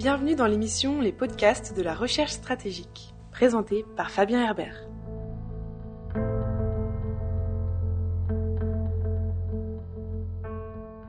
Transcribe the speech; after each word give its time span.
Bienvenue 0.00 0.34
dans 0.34 0.46
l'émission 0.46 1.02
Les 1.02 1.12
podcasts 1.12 1.76
de 1.76 1.82
la 1.82 1.94
recherche 1.94 2.30
stratégique, 2.30 3.12
présentée 3.32 3.84
par 3.98 4.10
Fabien 4.10 4.42
Herbert. 4.42 4.88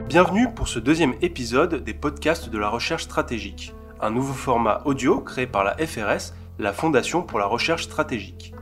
Bienvenue 0.10 0.54
pour 0.54 0.68
ce 0.68 0.78
deuxième 0.78 1.14
épisode 1.22 1.86
des 1.86 1.94
podcasts 1.94 2.50
de 2.50 2.58
la 2.58 2.68
recherche 2.68 3.04
stratégique, 3.04 3.74
un 4.02 4.12
nouveau 4.12 4.34
format 4.34 4.82
audio 4.84 5.22
créé 5.22 5.48
par 5.48 5.64
la 5.64 5.78
FRS, 5.78 6.34
la 6.60 6.74
Fondation 6.74 7.24
pour 7.24 7.40
la 7.40 7.46
recherche 7.46 7.84
stratégique. 7.84 8.54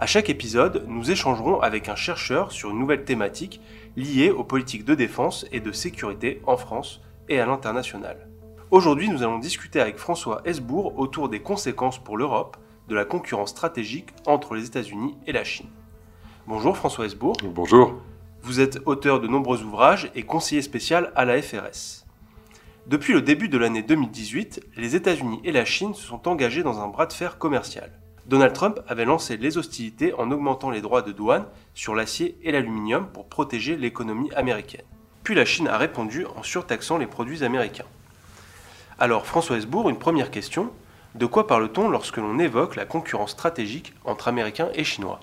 À 0.00 0.06
chaque 0.06 0.28
épisode, 0.28 0.86
nous 0.88 1.12
échangerons 1.12 1.60
avec 1.60 1.88
un 1.88 1.94
chercheur 1.94 2.50
sur 2.50 2.70
une 2.70 2.80
nouvelle 2.80 3.04
thématique 3.04 3.60
liée 3.94 4.32
aux 4.32 4.42
politiques 4.42 4.84
de 4.84 4.96
défense 4.96 5.46
et 5.52 5.60
de 5.60 5.70
sécurité 5.70 6.42
en 6.46 6.56
France 6.56 7.00
et 7.28 7.38
à 7.38 7.46
l'international. 7.46 8.27
Aujourd'hui, 8.70 9.08
nous 9.08 9.22
allons 9.22 9.38
discuter 9.38 9.80
avec 9.80 9.96
François 9.96 10.42
Hesbourg 10.44 10.98
autour 10.98 11.30
des 11.30 11.40
conséquences 11.40 11.98
pour 11.98 12.18
l'Europe 12.18 12.58
de 12.86 12.94
la 12.94 13.06
concurrence 13.06 13.48
stratégique 13.48 14.10
entre 14.26 14.54
les 14.54 14.66
États-Unis 14.66 15.16
et 15.26 15.32
la 15.32 15.42
Chine. 15.42 15.70
Bonjour 16.46 16.76
François 16.76 17.06
Hesbourg. 17.06 17.38
Bonjour. 17.54 17.94
Vous 18.42 18.60
êtes 18.60 18.80
auteur 18.84 19.20
de 19.20 19.26
nombreux 19.26 19.62
ouvrages 19.62 20.10
et 20.14 20.22
conseiller 20.22 20.60
spécial 20.60 21.12
à 21.16 21.24
la 21.24 21.40
FRS. 21.40 22.04
Depuis 22.86 23.14
le 23.14 23.22
début 23.22 23.48
de 23.48 23.56
l'année 23.56 23.82
2018, 23.82 24.60
les 24.76 24.96
États-Unis 24.96 25.40
et 25.44 25.52
la 25.52 25.64
Chine 25.64 25.94
se 25.94 26.06
sont 26.06 26.28
engagés 26.28 26.62
dans 26.62 26.78
un 26.78 26.88
bras 26.88 27.06
de 27.06 27.14
fer 27.14 27.38
commercial. 27.38 27.90
Donald 28.26 28.52
Trump 28.52 28.80
avait 28.86 29.06
lancé 29.06 29.38
les 29.38 29.56
hostilités 29.56 30.12
en 30.12 30.30
augmentant 30.30 30.68
les 30.68 30.82
droits 30.82 31.00
de 31.00 31.12
douane 31.12 31.46
sur 31.72 31.94
l'acier 31.94 32.36
et 32.42 32.52
l'aluminium 32.52 33.08
pour 33.14 33.30
protéger 33.30 33.78
l'économie 33.78 34.30
américaine. 34.34 34.84
Puis 35.24 35.34
la 35.34 35.46
Chine 35.46 35.68
a 35.68 35.78
répondu 35.78 36.26
en 36.26 36.42
surtaxant 36.42 36.98
les 36.98 37.06
produits 37.06 37.44
américains. 37.44 37.86
Alors 39.00 39.26
François 39.26 39.56
Hesbourg, 39.56 39.88
une 39.88 39.98
première 39.98 40.32
question. 40.32 40.72
De 41.14 41.24
quoi 41.24 41.46
parle-t-on 41.46 41.88
lorsque 41.88 42.16
l'on 42.16 42.40
évoque 42.40 42.74
la 42.74 42.84
concurrence 42.84 43.30
stratégique 43.30 43.94
entre 44.04 44.26
Américains 44.26 44.70
et 44.74 44.82
Chinois? 44.82 45.20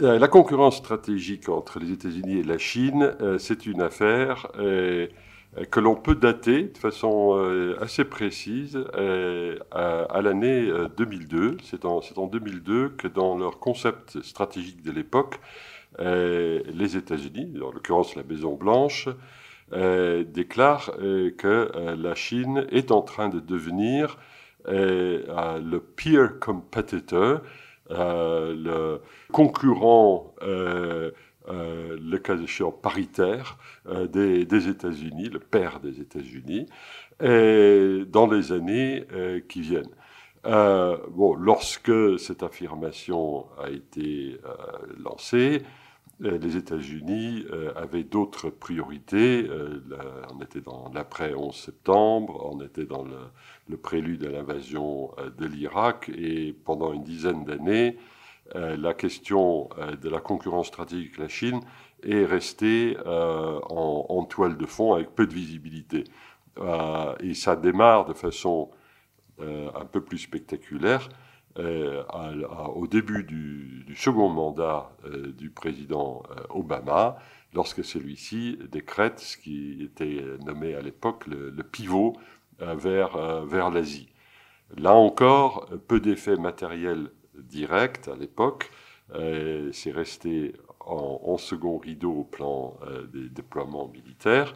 Euh, 0.00 0.20
La 0.20 0.28
concurrence 0.28 0.76
stratégique 0.76 1.48
entre 1.48 1.80
les 1.80 1.90
États-Unis 1.90 2.38
et 2.38 2.42
la 2.44 2.58
Chine, 2.58 3.16
euh, 3.20 3.36
c'est 3.38 3.66
une 3.66 3.82
affaire 3.82 4.46
euh, 4.60 5.08
que 5.72 5.80
l'on 5.80 5.96
peut 5.96 6.14
dater 6.14 6.68
de 6.68 6.78
façon 6.78 7.36
assez 7.80 8.04
précise 8.04 8.78
à, 9.72 10.22
l'année 10.22 10.70
2002. 10.96 11.56
C'est 11.64 11.84
en, 11.84 12.00
en, 12.14 12.26
2002 12.28 12.90
que 12.90 13.08
dans 13.08 13.36
leur 13.36 13.58
concept 13.58 14.22
stratégique 14.22 14.82
de 14.84 14.92
l'époque, 14.92 15.40
les 15.98 16.96
États-Unis, 16.96 17.54
en 17.60 17.72
l'occurrence 17.72 18.14
la 18.14 18.22
Maison 18.22 18.54
Blanche, 18.54 19.08
déclarent 19.72 20.90
que 21.38 21.70
la 21.96 22.14
Chine 22.14 22.66
est 22.70 22.90
en 22.90 23.02
train 23.02 23.28
de 23.28 23.40
devenir 23.40 24.18
le 24.66 25.78
peer 25.78 26.38
competitor, 26.40 27.40
le 27.88 29.00
concurrent 29.32 30.34
euh, 31.50 31.98
le 32.00 32.18
cas 32.18 32.36
échéant 32.36 32.70
paritaire 32.70 33.56
euh, 33.88 34.06
des, 34.06 34.68
États-Unis, 34.68 35.30
le 35.30 35.38
père 35.38 35.80
des 35.80 36.00
États-Unis, 36.00 36.66
dans 37.20 38.26
les 38.30 38.52
années 38.52 39.04
euh, 39.12 39.40
qui 39.48 39.60
viennent. 39.60 39.94
bon, 40.44 41.34
lorsque 41.34 42.18
cette 42.18 42.42
affirmation 42.42 43.46
a 43.58 43.70
été 43.70 44.38
lancée, 44.98 45.62
les 46.20 46.56
États-Unis 46.56 47.46
avaient 47.76 48.04
d'autres 48.04 48.50
priorités. 48.50 49.48
on 50.30 50.40
était 50.42 50.60
dans 50.60 50.90
l'après 50.92 51.34
11 51.34 51.54
septembre, 51.54 52.50
on 52.52 52.60
était 52.60 52.84
dans 52.84 53.04
le, 53.04 53.76
prélude 53.78 54.24
à 54.24 54.30
l'invasion 54.30 55.12
de 55.38 55.46
l'Irak, 55.46 56.10
et 56.14 56.52
pendant 56.64 56.92
une 56.92 57.04
dizaine 57.04 57.44
d'années, 57.44 57.96
euh, 58.56 58.76
la 58.76 58.94
question 58.94 59.68
euh, 59.78 59.94
de 59.94 60.08
la 60.08 60.18
concurrence 60.18 60.66
stratégique 60.66 61.10
avec 61.10 61.18
la 61.18 61.28
Chine 61.28 61.60
est 62.02 62.24
restée 62.24 62.96
euh, 63.06 63.60
en, 63.68 64.24
toile 64.24 64.56
de 64.56 64.66
fond 64.66 64.94
avec 64.94 65.14
peu 65.14 65.26
de 65.26 65.34
visibilité. 65.34 66.04
et 67.20 67.34
ça 67.34 67.56
démarre 67.56 68.04
de 68.04 68.12
façon 68.12 68.70
un 69.40 69.84
peu 69.86 70.02
plus 70.02 70.18
spectaculaire 70.18 71.08
au 72.74 72.86
début 72.86 73.24
du, 73.24 73.94
second 73.96 74.28
mandat 74.28 74.90
du 75.36 75.50
président 75.50 76.22
Obama, 76.48 77.18
lorsque 77.54 77.84
celui-ci 77.84 78.58
décrète 78.70 79.18
ce 79.18 79.36
qui 79.36 79.82
était 79.82 80.24
nommé 80.44 80.74
à 80.74 80.80
l'époque 80.80 81.26
le, 81.26 81.62
pivot 81.62 82.16
vers, 82.60 83.44
vers 83.44 83.70
l'Asie. 83.70 84.08
Là 84.76 84.94
encore, 84.94 85.68
peu 85.88 86.00
d'effets 86.00 86.36
matériels 86.36 87.10
direct 87.34 88.08
à 88.08 88.16
l'époque. 88.16 88.70
Euh, 89.14 89.70
c'est 89.72 89.90
resté 89.90 90.54
en, 90.80 91.36
second 91.36 91.78
rideau 91.78 92.12
au 92.12 92.24
plan 92.24 92.76
euh, 92.86 93.06
des 93.06 93.28
déploiements 93.28 93.88
militaires. 93.88 94.54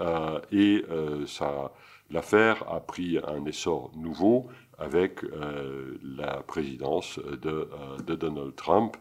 Euh, 0.00 0.40
et 0.50 0.84
ça, 1.26 1.72
l'affaire 2.10 2.68
a 2.70 2.80
pris 2.80 3.18
un 3.26 3.44
essor 3.44 3.92
nouveau 3.96 4.48
avec 4.78 5.20
la 6.02 6.42
présidence 6.42 7.18
de, 7.18 7.68
de, 8.06 8.14
Donald 8.14 8.54
Trump. 8.56 8.96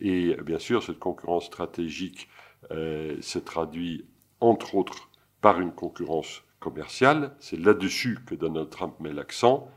Et 0.00 0.36
bien 0.42 0.58
sûr, 0.58 0.82
cette 0.82 0.98
concurrence 0.98 1.46
stratégique 1.46 2.28
se 2.70 3.38
traduit 3.38 4.04
entre 4.40 4.74
autres 4.74 5.08
par 5.40 5.60
une 5.60 5.72
concurrence 5.72 6.42
commerciale. 6.58 7.34
C'est 7.38 7.58
là-dessus 7.58 8.18
que 8.26 8.34
Donald 8.34 8.70
Trump 8.70 8.98
met 9.00 9.12
l'accent. 9.12 9.68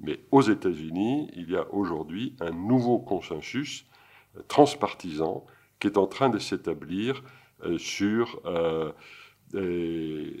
Mais 0.00 0.20
aux 0.30 0.42
États-Unis, 0.42 1.30
il 1.34 1.50
y 1.50 1.56
a 1.56 1.66
aujourd'hui 1.72 2.36
un 2.40 2.50
nouveau 2.50 2.98
consensus 2.98 3.86
euh, 4.36 4.42
transpartisan 4.48 5.46
qui 5.80 5.86
est 5.86 5.98
en 5.98 6.06
train 6.06 6.28
de 6.28 6.38
s'établir 6.38 7.22
euh, 7.64 7.78
sur 7.78 8.40
euh, 9.54 10.32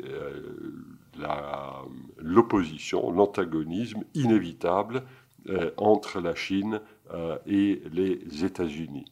l'opposition, 2.18 3.10
l'antagonisme 3.10 4.04
inévitable 4.14 5.04
entre 5.76 6.20
la 6.20 6.34
Chine 6.34 6.80
et 7.46 7.82
les 7.92 8.44
États-Unis. 8.44 9.04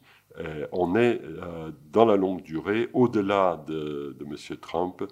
on 0.71 0.95
est 0.95 1.21
dans 1.91 2.05
la 2.05 2.17
longue 2.17 2.41
durée, 2.41 2.89
au-delà 2.93 3.63
de, 3.67 4.15
de 4.19 4.25
M. 4.25 4.57
Trump, 4.59 5.03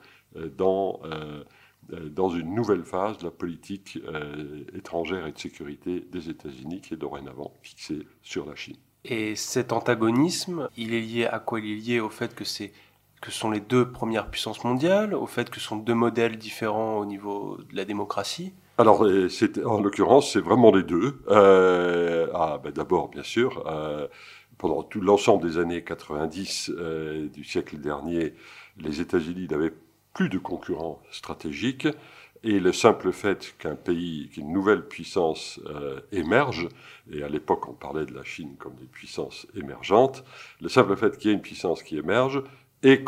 dans 0.58 1.00
euh, 1.94 2.10
dans 2.10 2.30
une 2.30 2.54
nouvelle 2.54 2.84
phase 2.84 3.18
de 3.18 3.26
la 3.26 3.32
politique 3.32 4.00
euh, 4.06 4.64
étrangère 4.76 5.26
et 5.26 5.32
de 5.32 5.40
sécurité 5.40 6.06
des 6.12 6.30
États-Unis 6.30 6.80
qui 6.80 6.94
est 6.94 6.98
dorénavant 6.98 7.54
fixée 7.64 8.06
sur 8.22 8.46
la 8.46 8.56
Chine. 8.56 8.78
Et 9.04 9.36
cet 9.36 9.74
antagonisme, 9.74 10.70
il 10.78 10.94
est 10.94 11.02
lié 11.02 11.26
à 11.26 11.40
quoi? 11.40 11.60
Il 11.60 11.72
est 11.72 11.76
lié 11.76 12.00
au 12.00 12.10
fait 12.10 12.36
que 12.36 12.46
c'est 12.46 12.72
que 13.22 13.32
sont 13.32 13.52
les 13.52 13.60
deux 13.60 13.92
premières 13.92 14.30
puissances 14.30 14.64
mondiales, 14.64 15.14
au 15.14 15.28
fait 15.28 15.50
que 15.50 15.60
ce 15.60 15.68
sont 15.68 15.78
deux 15.78 15.94
modèles 15.94 16.38
différents 16.38 16.98
au 16.98 17.06
niveau 17.06 17.58
de 17.70 17.76
la 17.76 17.86
démocratie 17.86 18.54
alors, 18.78 19.06
euh, 19.06 19.30
en 19.64 19.80
l'occurrence, 19.80 20.32
c'est 20.34 20.40
vraiment 20.40 20.72
les 20.72 20.82
deux. 20.82 21.22
ah, 21.30 22.60
ben 22.64 22.72
D'abord, 22.72 23.10
bien 23.10 23.22
sûr, 23.22 23.64
pendant 24.58 24.82
tout 24.82 25.02
l'ensemble 25.02 25.48
des 25.48 25.60
années 25.60 25.84
90 25.84 26.72
du 27.32 27.44
siècle 27.44 27.78
dernier, 27.78 28.34
les 28.80 29.00
États-Unis 29.00 29.48
n'avaient 29.52 29.74
plus 30.14 30.30
de 30.30 30.40
concurrents 30.40 31.02
stratégiques. 31.12 31.88
Et 32.44 32.60
le 32.60 32.74
simple 32.74 33.12
fait 33.12 33.56
qu'un 33.60 33.76
pays, 33.76 34.30
qu'une 34.34 34.52
nouvelle 34.52 34.88
puissance 34.88 35.60
euh, 35.68 36.00
émerge, 36.12 36.68
et 37.12 37.22
à 37.22 37.30
l'époque 37.30 37.68
on 37.68 37.74
parlait 37.74 38.06
de 38.06 38.16
la 38.16 38.24
Chine 38.24 38.56
comme 38.58 38.74
des 38.76 38.88
puissances 38.88 39.46
émergentes, 39.56 40.24
le 40.60 40.68
simple 40.68 40.96
fait 40.96 41.16
qu'il 41.18 41.30
y 41.30 41.34
ait 41.34 41.36
une 41.36 41.44
puissance 41.44 41.84
qui 41.84 41.98
émerge 41.98 42.42
est, 42.84 43.04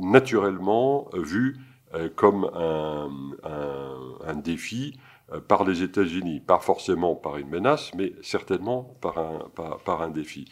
naturellement 0.00 1.08
vu 1.14 1.56
euh, 1.94 2.08
comme 2.14 2.50
un, 2.54 4.34
défi 4.36 4.98
euh, 5.32 5.40
par 5.40 5.64
les 5.64 5.82
États-Unis, 5.82 6.40
pas 6.40 6.58
forcément 6.60 7.14
par 7.16 7.36
une 7.38 7.48
menace, 7.48 7.92
mais 7.96 8.12
certainement 8.22 8.96
par 9.00 10.02
un, 10.02 10.10
défi. 10.10 10.46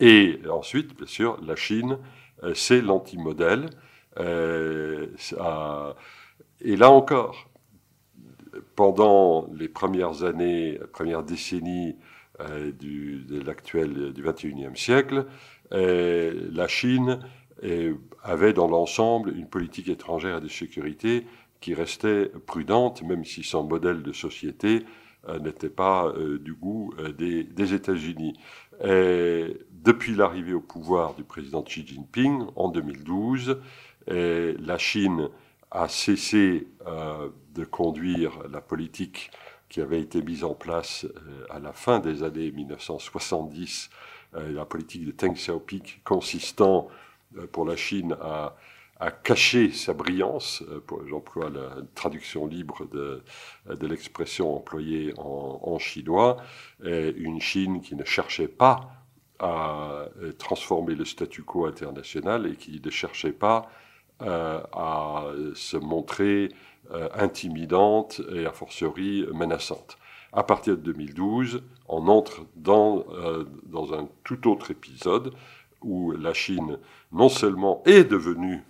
Et 0.00 0.40
ensuite, 0.50 0.96
bien 0.96 1.06
sûr, 1.06 1.38
la 1.42 1.56
Chine, 1.56 1.98
c'est 2.54 2.80
l'antimodèle. 2.80 3.70
Euh, 4.18 5.06
et 6.60 6.76
là 6.76 6.90
encore, 6.90 7.50
pendant 8.76 9.48
les 9.54 9.68
premières 9.68 10.24
années, 10.24 10.78
premières 10.92 11.22
décennies 11.22 11.96
euh, 12.40 12.72
du, 12.72 13.24
de 13.24 13.40
l'actuel 13.40 14.12
du 14.12 14.22
21e 14.22 14.76
siècle, 14.76 15.26
euh, 15.72 16.48
la 16.52 16.68
Chine 16.68 17.20
avait 18.22 18.52
dans 18.52 18.68
l'ensemble 18.68 19.36
une 19.36 19.48
politique 19.48 19.88
étrangère 19.88 20.38
et 20.38 20.40
de 20.40 20.48
sécurité 20.48 21.26
qui 21.60 21.74
restait 21.74 22.30
prudente, 22.46 23.02
même 23.02 23.24
si 23.24 23.42
son 23.42 23.64
modèle 23.64 24.02
de 24.02 24.12
société 24.12 24.84
n'était 25.42 25.68
pas 25.68 26.12
du 26.40 26.54
goût 26.54 26.94
des, 27.18 27.44
des 27.44 27.74
États-Unis. 27.74 28.38
Depuis 28.82 30.14
l'arrivée 30.14 30.54
au 30.54 30.60
pouvoir 30.60 31.14
du 31.14 31.22
président 31.24 31.62
Xi 31.62 31.86
Jinping 31.86 32.46
en 32.56 32.70
2012, 32.70 33.58
la 34.06 34.78
Chine 34.78 35.28
a 35.70 35.88
cessé 35.88 36.66
euh, 36.86 37.28
de 37.54 37.64
conduire 37.64 38.32
la 38.50 38.60
politique 38.60 39.30
qui 39.68 39.80
avait 39.80 40.00
été 40.00 40.20
mise 40.22 40.42
en 40.42 40.54
place 40.54 41.06
à 41.48 41.60
la 41.60 41.72
fin 41.72 42.00
des 42.00 42.24
années 42.24 42.50
1970, 42.50 43.90
la 44.32 44.64
politique 44.64 45.04
de 45.04 45.12
Deng 45.12 45.34
Xiaoping 45.34 45.82
consistant 46.04 46.88
pour 47.52 47.64
la 47.64 47.76
Chine 47.76 48.16
à 48.20 48.54
a 49.00 49.10
caché 49.10 49.72
sa 49.72 49.94
brillance, 49.94 50.62
euh, 50.68 50.80
j'emploie 51.08 51.48
la 51.48 51.76
traduction 51.94 52.46
libre 52.46 52.86
de, 52.86 53.22
l'expression 53.86 54.54
employée 54.54 55.14
en, 55.16 55.78
chinois, 55.78 56.36
une 56.82 57.40
Chine 57.40 57.80
qui 57.80 57.96
ne 57.96 58.04
cherchait 58.04 58.48
pas 58.48 58.92
à 59.38 60.04
euh, 60.20 60.32
transformer 60.32 60.94
le 60.94 61.06
statu 61.06 61.42
quo 61.42 61.64
international 61.64 62.46
et 62.46 62.56
qui 62.56 62.80
ne 62.84 62.90
cherchait 62.90 63.32
pas 63.32 63.70
euh, 64.20 64.60
à 64.72 65.24
se 65.54 65.78
montrer 65.78 66.50
intimidante 67.14 68.20
et 68.34 68.46
a 68.46 68.52
fortiori 68.52 69.24
menaçante. 69.32 69.96
À 70.32 70.42
partir 70.42 70.76
de 70.76 70.82
2012, 70.82 71.62
on 71.88 72.08
entre 72.08 72.46
dans 72.56 73.94
un 73.94 74.08
tout 74.24 74.50
autre 74.50 74.72
épisode 74.72 75.32
où 75.82 76.12
la 76.12 76.34
Chine 76.34 76.78
non 77.12 77.28
seulement 77.28 77.82
est 77.86 78.04
devenue 78.04 78.62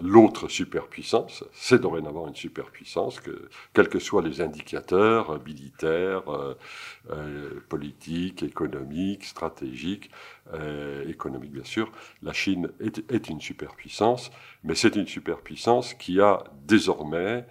l'autre 0.00 0.48
superpuissance, 0.48 1.44
c'est 1.52 1.80
dorénavant 1.80 2.28
une 2.28 2.34
superpuissance, 2.34 3.20
que, 3.20 3.48
quels 3.72 3.88
que 3.88 3.98
soient 3.98 4.22
les 4.22 4.40
indicateurs 4.40 5.30
euh, 5.30 5.38
militaires, 5.44 6.32
euh, 6.32 6.56
euh, 7.10 7.60
politiques, 7.68 8.42
économiques, 8.42 9.24
stratégiques, 9.24 10.10
économiques 11.06 11.52
bien 11.52 11.64
sûr, 11.64 11.92
la 12.22 12.32
Chine 12.32 12.70
est 12.80 13.28
une 13.28 13.40
superpuissance, 13.40 14.30
mais 14.64 14.74
c'est 14.74 14.96
une 14.96 15.06
superpuissance 15.06 15.92
qui 15.92 16.20
a 16.22 16.42
désormais 16.64 17.44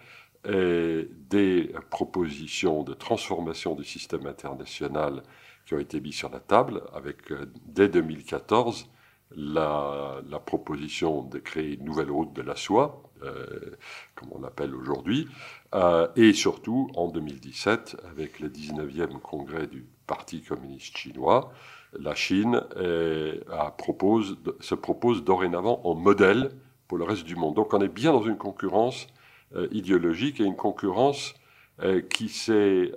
des 0.43 1.71
propositions 1.91 2.81
de 2.81 2.95
transformation 2.95 3.75
du 3.75 3.83
système 3.83 4.25
international 4.25 5.21
qui 5.67 5.73
ont 5.73 5.79
été 5.79 5.99
mises 5.99 6.15
sur 6.15 6.29
la 6.29 6.39
table, 6.39 6.81
avec 6.93 7.33
dès 7.65 7.89
2014 7.89 8.89
la, 9.35 10.21
proposition 10.45 11.23
de 11.23 11.39
créer 11.39 11.73
une 11.73 11.83
nouvelle 11.83 12.09
route 12.09 12.33
de 12.33 12.41
la 12.41 12.55
soie, 12.55 13.03
euh, 13.23 13.75
comme 14.15 14.29
on 14.31 14.39
l'appelle 14.39 14.73
aujourd'hui, 14.73 15.27
euh, 15.75 16.07
et 16.15 16.31
surtout 16.31 16.89
en 16.95 17.09
2017, 17.09 17.97
avec 18.09 18.39
le 18.39 18.47
19e 18.47 19.19
congrès 19.19 19.67
du 19.67 19.85
Parti 20.07 20.41
communiste 20.41 20.95
chinois, 20.95 21.51
la 21.99 22.15
Chine 22.15 22.61
propose, 23.77 24.37
se 24.61 24.75
propose 24.75 25.25
dorénavant 25.25 25.81
en 25.83 25.95
modèle 25.95 26.51
pour 26.87 26.97
le 26.97 27.03
reste 27.03 27.25
du 27.25 27.35
monde. 27.35 27.55
Donc 27.55 27.73
on 27.73 27.81
est 27.81 27.89
bien 27.89 28.13
dans 28.13 28.23
une 28.23 28.37
concurrence 28.37 29.07
euh, 29.55 29.67
idéologique 29.71 30.39
et 30.39 30.43
une 30.43 30.55
concurrence 30.55 31.33
qui 32.09 32.27
s'est 32.27 32.91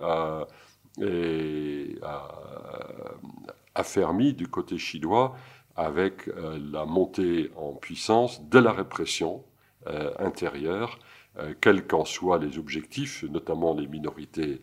affermie 3.75 4.35
du 4.35 4.49
côté 4.49 4.79
chinois 4.79 5.35
avec 5.77 6.29
euh, 6.29 6.59
la 6.73 6.85
montée 6.85 7.51
en 7.57 7.73
puissance 7.73 8.43
de 8.49 8.59
la 8.59 8.73
répression 8.73 9.43
euh, 9.87 10.13
intérieure, 10.19 10.99
euh, 11.39 11.55
quels 11.61 11.87
qu'en 11.87 12.05
soient 12.05 12.39
les 12.39 12.59
objectifs, 12.59 13.23
notamment 13.25 13.75
les 13.75 13.87
minorités 13.87 14.61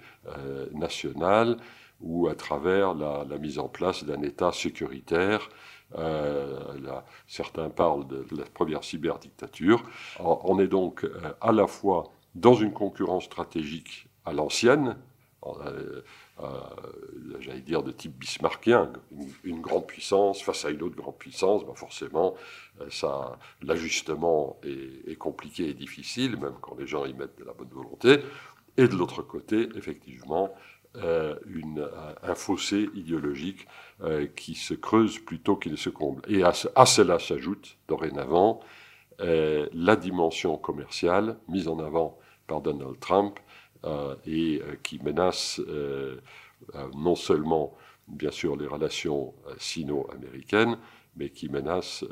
nationales, 0.73 1.57
ou 2.01 2.27
à 2.27 2.35
travers 2.35 2.93
la, 2.93 3.37
mise 3.39 3.57
en 3.57 3.67
place 3.67 4.03
d'un 4.03 4.21
État 4.21 4.51
sécuritaire. 4.51 5.49
certains 7.25 7.69
parlent 7.69 8.05
de, 8.07 8.25
la 8.37 8.43
première 8.43 8.83
cyberdictature. 8.83 9.81
On 10.19 10.59
est 10.59 10.67
donc 10.67 11.07
à 11.41 11.51
la 11.51 11.65
fois 11.65 12.11
dans 12.35 12.53
une 12.53 12.73
concurrence 12.73 13.23
stratégique 13.23 14.07
à 14.25 14.33
l'ancienne, 14.33 14.97
j'allais 17.39 17.61
dire, 17.61 17.83
de 17.83 17.91
type 17.91 18.17
bismarckien. 18.17 18.91
Une, 19.43 19.61
grande 19.61 19.87
puissance 19.87 20.41
face 20.41 20.65
à 20.65 20.69
une 20.69 20.81
autre 20.83 20.95
grande 20.95 21.17
puissance, 21.17 21.65
ben 21.65 21.73
forcément, 21.75 22.35
euh, 22.81 22.89
l'ajustement 23.61 24.59
est, 24.63 25.15
compliqué 25.17 25.69
et 25.69 25.73
difficile, 25.73 26.37
même 26.37 26.55
quand 26.61 26.75
les 26.77 26.87
gens 26.87 27.05
y 27.05 27.13
mettent 27.13 27.37
de 27.39 27.45
la 27.45 27.53
bonne 27.53 27.69
volonté. 27.69 28.19
Et 28.77 28.87
de 28.87 28.95
l'autre 28.95 29.21
côté, 29.21 29.69
effectivement, 29.75 30.53
euh, 30.95 31.35
une, 31.47 31.89
un 32.23 32.35
fossé 32.35 32.89
idéologique 32.93 33.67
qui 34.35 34.53
se 34.55 34.73
creuse 34.75 35.19
plutôt 35.19 35.55
qu'il 35.55 35.71
ne 35.71 35.77
se 35.77 35.89
comble. 35.89 36.21
Et 36.27 36.43
à, 36.43 36.53
cela 36.53 37.19
s'ajoute, 37.19 37.77
dorénavant, 37.87 38.59
la 39.19 39.95
dimension 39.95 40.57
commerciale 40.57 41.37
mise 41.47 41.67
en 41.67 41.79
avant 41.79 42.19
par 42.45 42.61
Donald 42.61 42.99
Trump 42.99 43.39
euh, 43.39 43.43
et 44.25 44.61
euh, 44.61 44.75
qui 44.83 44.99
menace 44.99 45.61
euh, 45.67 46.17
non 46.95 47.15
seulement, 47.15 47.75
bien 48.07 48.31
sûr, 48.31 48.55
les 48.55 48.67
relations 48.67 49.33
sino-américaines, 49.57 50.77
mais 51.15 51.29
qui 51.29 51.49
menace 51.49 52.03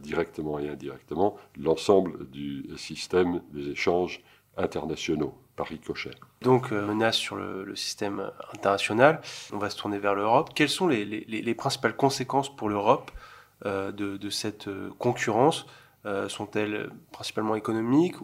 directement 0.00 0.60
et 0.60 0.68
indirectement 0.68 1.36
l'ensemble 1.58 2.28
du 2.30 2.68
système 2.76 3.42
des 3.52 3.70
échanges 3.70 4.22
internationaux 4.56 5.34
par 5.56 5.66
ricochet. 5.66 6.12
Donc, 6.42 6.70
menace 6.70 7.16
sur 7.16 7.34
le, 7.34 7.74
système 7.74 8.30
international. 8.54 9.20
On 9.52 9.58
va 9.58 9.70
se 9.70 9.76
tourner 9.76 9.98
vers 9.98 10.14
l'Europe. 10.14 10.50
Quelles 10.54 10.68
sont 10.68 10.86
les, 10.86 11.04
les, 11.04 11.54
principales 11.54 11.96
conséquences 11.96 12.54
pour 12.54 12.68
l'Europe 12.68 13.10
de, 13.64 14.30
cette 14.30 14.68
concurrence? 14.98 15.66
euh, 15.66 15.85
sont-elles 16.28 16.90
principalement 17.10 17.56
économiques 17.56 18.16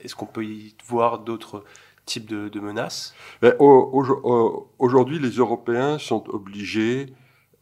est-ce 0.00 0.14
qu'on 0.14 0.26
peut 0.26 0.44
y 0.44 0.74
voir 0.86 1.20
d'autres 1.20 1.64
types 2.06 2.26
de, 2.26 2.60
menaces? 2.60 3.14
Ben, 3.42 3.54
Aujourd'hui, 3.58 5.18
les 5.18 5.30
Européens 5.30 5.98
sont 5.98 6.28
obligés 6.28 7.06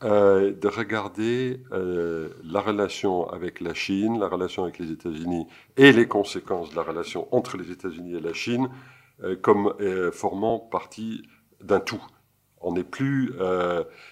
euh, 0.05 0.53
de 0.53 0.69
regarder 0.69 1.63
euh, 1.73 2.29
la 2.45 2.61
relation 2.61 3.29
avec 3.31 3.61
la 3.61 3.75
Chine, 3.75 4.21
la 4.21 4.29
relation 4.29 4.65
avec 4.65 4.79
les 4.79 4.93
États-Unis 4.93 5.47
et 5.77 5.93
les 5.93 6.07
conséquences 6.07 6.71
de 6.71 6.77
la 6.77 6.83
relation 6.83 7.29
entre 7.35 7.57
les 7.57 7.71
États-Unis 7.71 8.15
et 8.17 8.21
la 8.21 8.35
Chine 8.35 8.69
comme 9.41 9.73
formant 10.13 10.59
partie 10.59 11.23
d'un 11.63 11.81
tout. 11.81 12.03
On 12.61 12.73
n'est 12.73 12.85
plus, 12.85 13.33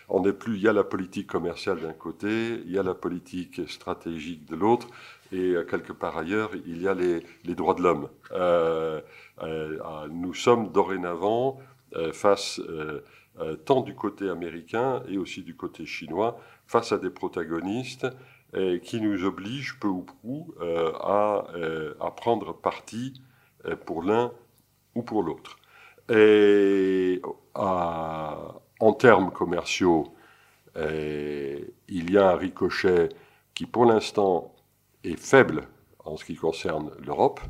on 0.09 0.21
n'est 0.21 0.33
plus. 0.33 0.57
Il 0.57 0.63
y 0.63 0.69
a 0.69 0.73
la 0.73 0.83
politique 0.83 1.27
commerciale 1.27 1.83
d'un 1.83 1.93
côté, 1.93 2.63
il 2.65 2.73
y 2.73 2.79
a 2.79 2.83
la 2.83 2.95
politique 2.95 3.69
stratégique 3.69 4.47
de 4.49 4.57
l'autre, 4.57 4.89
et 5.35 5.55
euh, 5.55 5.65
quelque 5.65 5.93
part 5.93 6.17
ailleurs, 6.17 6.51
il 6.67 6.81
y 6.81 6.89
a 6.89 6.95
les, 6.95 7.23
droits 7.55 7.75
de 7.75 7.83
l'homme. 7.83 8.09
Euh, 8.33 9.01
euh, 9.43 10.09
nous 10.11 10.35
sommes 10.35 10.71
dorénavant 10.73 11.59
face, 12.13 12.61
tant 13.67 13.83
du 13.83 13.95
côté 13.95 14.29
américain 14.29 15.05
et 15.09 15.17
aussi 15.17 15.43
du 15.43 15.55
côté 15.55 15.87
chinois, 15.87 16.41
face 16.67 16.91
à 16.91 16.99
des 16.99 17.11
protagonistes 17.11 18.09
qui 18.83 19.01
nous 19.01 19.25
obligent 19.25 19.79
peu 19.79 19.87
ou 19.87 20.03
prou 20.03 20.55
à, 20.61 21.47
à, 22.01 22.11
prendre 22.11 22.53
parti 22.53 23.23
pour 23.87 24.03
l'un 24.03 24.33
ou 24.97 25.05
pour 25.05 25.23
l'autre. 25.23 25.57
Et 26.09 27.23
en 27.55 28.93
termes 28.99 29.31
commerciaux, 29.31 30.17
il 30.75 32.11
y 32.11 32.19
a 32.19 32.31
un 32.31 32.37
ricochet 32.37 33.09
qui, 33.55 33.67
pour 33.67 33.85
l'instant, 33.85 34.54
est 35.05 35.17
faible 35.17 35.69
en 36.05 36.17
ce 36.17 36.25
qui 36.25 36.37
concerne 36.37 36.91
l'Europe. 37.05 37.41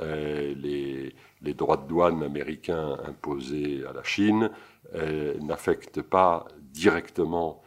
Euh, 0.00 0.54
les, 0.54 1.54
droits 1.54 1.76
de 1.76 1.86
douane 1.86 2.22
américains 2.22 2.96
imposés 3.04 3.84
à 3.84 3.92
la 3.92 4.04
Chine 4.04 4.50
euh, 4.94 5.36
n'affectent 5.40 6.02
pas 6.02 6.46
directement 6.60 7.62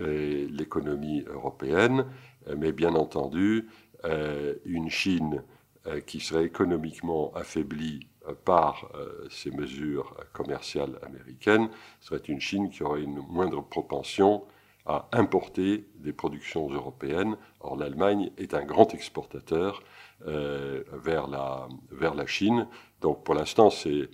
euh, 0.00 0.48
l'économie 0.50 1.24
européenne, 1.26 2.06
mais 2.56 2.72
bien 2.72 2.94
entendu, 2.94 3.68
une 4.64 4.88
Chine 4.88 5.42
qui 6.06 6.20
serait 6.20 6.44
économiquement 6.44 7.32
affaiblie 7.34 8.06
par 8.44 8.90
ces 9.28 9.50
mesures 9.50 10.16
commerciales 10.32 10.98
américaines 11.02 11.68
serait 12.00 12.22
une 12.28 12.40
Chine 12.40 12.70
qui 12.70 12.84
aurait 12.84 13.02
une 13.02 13.20
moindre 13.28 13.60
propension 13.62 14.44
à 14.88 15.06
importer 15.12 15.84
des 15.96 16.14
productions 16.14 16.68
européennes. 16.70 17.36
Or, 17.60 17.76
l'Allemagne 17.76 18.30
est 18.38 18.54
un 18.54 18.64
grand 18.64 18.94
exportateur 18.94 19.82
euh, 20.26 20.82
vers, 20.92 21.28
la, 21.28 21.68
vers 21.90 22.14
la 22.14 22.26
Chine. 22.26 22.66
Donc, 23.02 23.22
pour 23.22 23.34
l'instant, 23.34 23.70
c'est, 23.70 24.08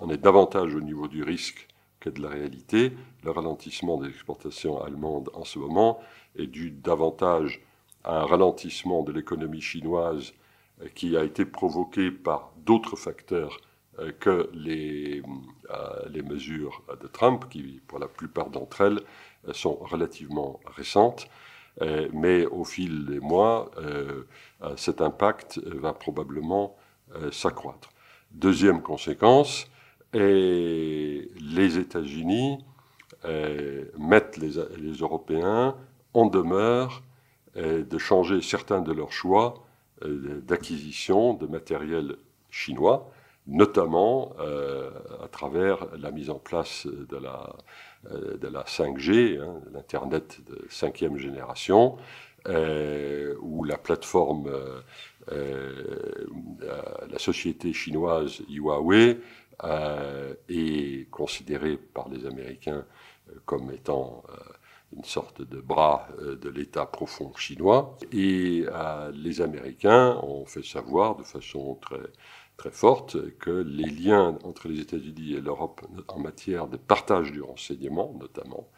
on 0.00 0.08
est 0.08 0.16
davantage 0.16 0.74
au 0.74 0.80
niveau 0.80 1.08
du 1.08 1.22
risque 1.22 1.68
que 2.00 2.08
de 2.08 2.22
la 2.22 2.30
réalité. 2.30 2.92
Le 3.22 3.30
ralentissement 3.30 3.98
des 3.98 4.08
exportations 4.08 4.82
allemandes 4.82 5.30
en 5.34 5.44
ce 5.44 5.58
moment 5.58 6.00
est 6.36 6.46
dû 6.46 6.70
davantage 6.70 7.60
à 8.04 8.22
un 8.22 8.24
ralentissement 8.24 9.02
de 9.02 9.12
l'économie 9.12 9.60
chinoise 9.60 10.32
euh, 10.80 10.88
qui 10.94 11.16
a 11.18 11.22
été 11.22 11.44
provoqué 11.44 12.10
par 12.10 12.52
d'autres 12.64 12.96
facteurs 12.96 13.60
que 14.20 14.50
les, 14.54 15.22
euh, 15.70 16.08
les 16.10 16.22
mesures 16.22 16.82
de 17.00 17.06
Trump, 17.06 17.44
qui 17.50 17.80
pour 17.86 17.98
la 17.98 18.08
plupart 18.08 18.50
d'entre 18.50 18.80
elles 18.80 19.00
euh, 19.48 19.52
sont 19.52 19.74
relativement 19.74 20.60
récentes. 20.66 21.28
Mais 22.12 22.44
au 22.44 22.64
fil 22.64 23.06
des 23.06 23.18
mois, 23.18 23.70
cet 24.76 25.00
impact 25.00 25.58
va 25.58 25.94
probablement 25.94 26.76
s'accroître. 27.30 27.88
Deuxième 28.30 28.82
conséquence, 28.82 29.70
et 30.12 31.30
les 31.40 31.78
États-Unis 31.78 32.62
mettent 33.98 34.36
les, 34.36 34.50
les, 34.76 34.98
Européens 34.98 35.74
en 36.12 36.26
demeure 36.26 37.02
de 37.56 37.98
changer 37.98 38.42
certains 38.42 38.82
de 38.82 38.92
leurs 38.92 39.12
choix 39.12 39.54
d'acquisition 40.04 41.32
de 41.32 41.46
matériel 41.46 42.18
chinois, 42.50 43.10
notamment 43.46 44.34
à 45.22 45.28
travers 45.28 45.86
la 45.98 46.10
mise 46.10 46.30
en 46.30 46.38
place 46.38 46.86
de 46.86 47.16
la, 47.16 47.56
de 48.10 48.48
la 48.48 48.62
5G, 48.62 49.40
hein, 49.40 49.60
l'Internet 49.72 50.40
de 50.48 50.64
cinquième 50.70 51.18
génération, 51.18 51.98
euh, 52.48 53.36
où 53.40 53.62
la 53.62 53.78
plateforme, 53.78 54.48
euh, 54.48 54.80
euh, 55.30 56.26
la 57.08 57.18
société 57.18 57.72
chinoise 57.72 58.42
Huawei 58.48 59.20
est 60.48 61.08
considérée 61.10 61.76
par 61.76 62.08
les 62.08 62.26
Américains 62.26 62.84
comme 63.44 63.70
étant 63.70 64.24
une 64.96 65.04
sorte 65.04 65.40
de 65.40 65.60
bras 65.60 66.08
de 66.20 66.48
l'État 66.48 66.84
profond 66.84 67.32
chinois. 67.36 67.96
Et 68.10 68.64
les 69.14 69.40
Américains 69.40 70.18
ont 70.24 70.44
fait 70.44 70.64
savoir 70.64 71.14
de 71.14 71.22
façon 71.22 71.78
très, 71.80 72.00
très 72.62 72.70
forte 72.70 73.16
que 73.38 73.50
les 73.50 73.90
liens 73.90 74.38
entre 74.44 74.68
les 74.68 74.78
États-Unis 74.78 75.34
et 75.34 75.40
l'Europe 75.40 75.80
en 76.06 76.20
matière 76.20 76.68
de 76.68 76.76
partage 76.76 77.32
du 77.32 77.42
renseignement, 77.42 78.14
notamment, 78.20 78.68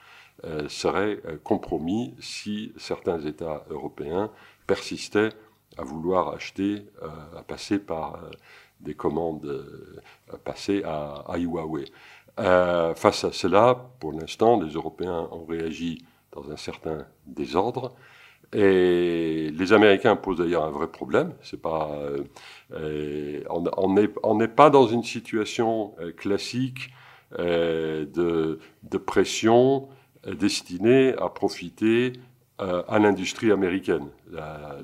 euh, 0.45 0.71
serait 0.71 1.21
euh, 1.27 1.37
compromis 1.45 2.15
si 2.19 2.73
certains 2.79 3.21
États 3.21 3.67
européens 3.69 4.31
persistaient 4.67 5.29
à 5.77 5.85
vouloir 5.85 6.31
acheter, 6.31 6.87
euh, 7.03 7.09
à 7.39 7.43
passer 7.43 7.79
par 7.79 8.21
des 8.81 8.95
commandes 8.95 9.53
à, 10.31 11.25
à 11.29 11.37
Huawei. 11.37 11.85
face 12.39 13.25
à 13.25 13.33
cela, 13.33 13.91
pour 14.01 14.13
l'instant, 14.13 14.63
les 14.63 14.73
Européens 14.73 15.29
ont 15.31 15.45
réagi 15.45 16.03
dans 16.33 16.51
un 16.51 16.57
certain 16.57 17.07
désordre. 17.27 17.95
Et 18.53 19.51
les 19.51 19.73
Américains 19.73 20.17
posent 20.17 20.39
d'ailleurs 20.39 20.65
un 20.65 20.71
vrai 20.71 20.87
problème. 20.87 21.33
C'est 21.43 21.61
pas, 21.61 21.91
on 22.71 24.35
n'est 24.35 24.49
pas 24.49 24.71
dans 24.71 24.87
une 24.87 25.03
situation 25.03 25.95
classique 26.17 26.91
de, 27.39 28.59
pression 29.05 29.89
destiné 30.27 31.15
à 31.15 31.29
profiter 31.29 32.13
euh, 32.61 32.85
à 32.87 33.01
l'industrie 33.01 33.51
américaine. 33.51 34.11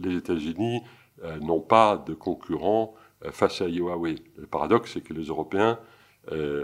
les 0.03 0.17
États-Unis 0.17 0.83
euh, 1.23 1.39
n'ont 1.39 1.61
pas 1.61 2.03
de 2.05 2.15
concurrents 2.15 2.97
euh, 3.25 3.31
face 3.31 3.61
à 3.61 3.69
Huawei. 3.69 4.17
Le 4.39 4.47
paradoxe, 4.47 4.95
c'est 4.95 5.03
que 5.03 5.15
les 5.15 5.27
Européens 5.27 5.79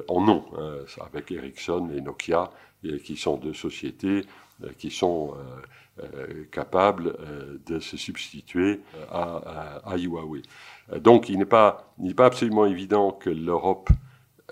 en 0.09 0.29
ont, 0.29 0.45
hein, 0.59 0.85
avec 1.01 1.33
Ericsson 1.33 1.91
et 1.97 2.01
Nokia, 2.01 2.51
qui 3.05 3.17
sont 3.17 3.37
deux 3.37 3.55
sociétés 3.55 4.23
qui 4.79 4.91
sont 4.91 5.35
capables 6.51 7.17
de 7.67 7.79
se 7.79 7.97
substituer 7.97 8.81
à, 9.11 9.81
à 9.85 9.97
Huawei. 9.97 10.43
Donc 11.01 11.29
il 11.29 11.39
n'est 11.39 11.47
pas, 11.47 11.95
pas, 12.17 12.27
absolument 12.27 12.67
évident 12.67 13.13
que 13.13 13.31
l'Europe 13.31 13.89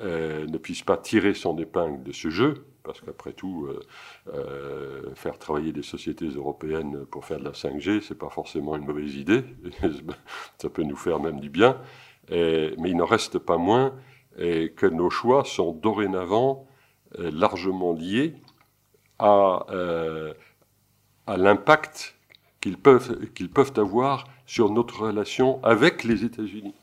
ne 0.03 0.59
puisse 0.59 0.83
pas 0.83 0.97
tirer 0.97 1.35
son 1.35 1.59
épingle 1.59 2.03
de 2.03 2.13
ce 2.13 2.31
jeu 2.31 2.65
parce 2.85 3.01
qu'après 3.01 3.33
tout, 3.33 3.67
euh, 3.67 3.81
euh, 4.33 5.15
faire 5.15 5.39
travailler 5.39 5.73
des 5.73 5.83
sociétés 5.83 6.29
européennes 6.29 7.05
pour 7.07 7.25
faire 7.25 7.41
de 7.41 7.45
la 7.45 7.53
5G, 7.53 8.03
c'est 8.03 8.19
pas 8.19 8.29
forcément 8.29 8.77
une 8.77 8.85
mauvaise 8.85 9.17
idée. 9.17 9.43
Ça 10.59 10.69
peut 10.69 10.83
nous 10.85 10.97
faire 10.97 11.19
même 11.19 11.41
du 11.41 11.49
bien. 11.49 11.79
mais 12.31 12.91
il 12.91 12.97
n'en 12.97 13.07
reste 13.07 13.39
pas 13.39 13.57
moins 13.57 13.95
que 14.37 14.87
nos 14.87 15.11
choix 15.11 15.45
sont 15.45 15.73
dorénavant 15.73 16.67
euh, 17.19 17.31
largement 17.33 17.93
liés 17.93 18.35
à, 19.19 19.67
à 21.27 21.37
l'impact 21.37 22.15
qu'ils 22.61 22.79
peuvent, 22.79 23.29
qu'ils 23.35 23.51
peuvent 23.51 23.73
avoir 23.77 24.27
sur 24.47 24.71
notre 24.71 25.03
relation 25.03 25.63
avec 25.63 26.05
les 26.05 26.25
États-Unis. 26.25 26.75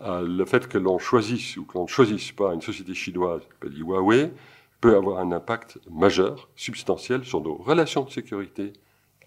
le 0.00 0.44
fait 0.44 0.68
que 0.68 0.78
l'on 0.78 0.98
choisisse 0.98 1.56
ou 1.56 1.64
que 1.64 1.74
l'on 1.76 1.84
ne 1.84 1.88
choisisse 1.88 2.32
pas 2.32 2.54
une 2.54 2.62
société 2.62 2.94
chinoise, 2.94 3.42
appelle 3.56 3.78
Huawei, 3.78 4.32
peut 4.80 4.94
avoir 4.94 5.18
un 5.18 5.32
impact 5.32 5.78
majeur, 5.90 6.48
substantiel, 6.54 7.24
sur 7.24 7.40
nos 7.40 7.54
relations 7.54 8.04
de 8.04 8.10
sécurité 8.10 8.72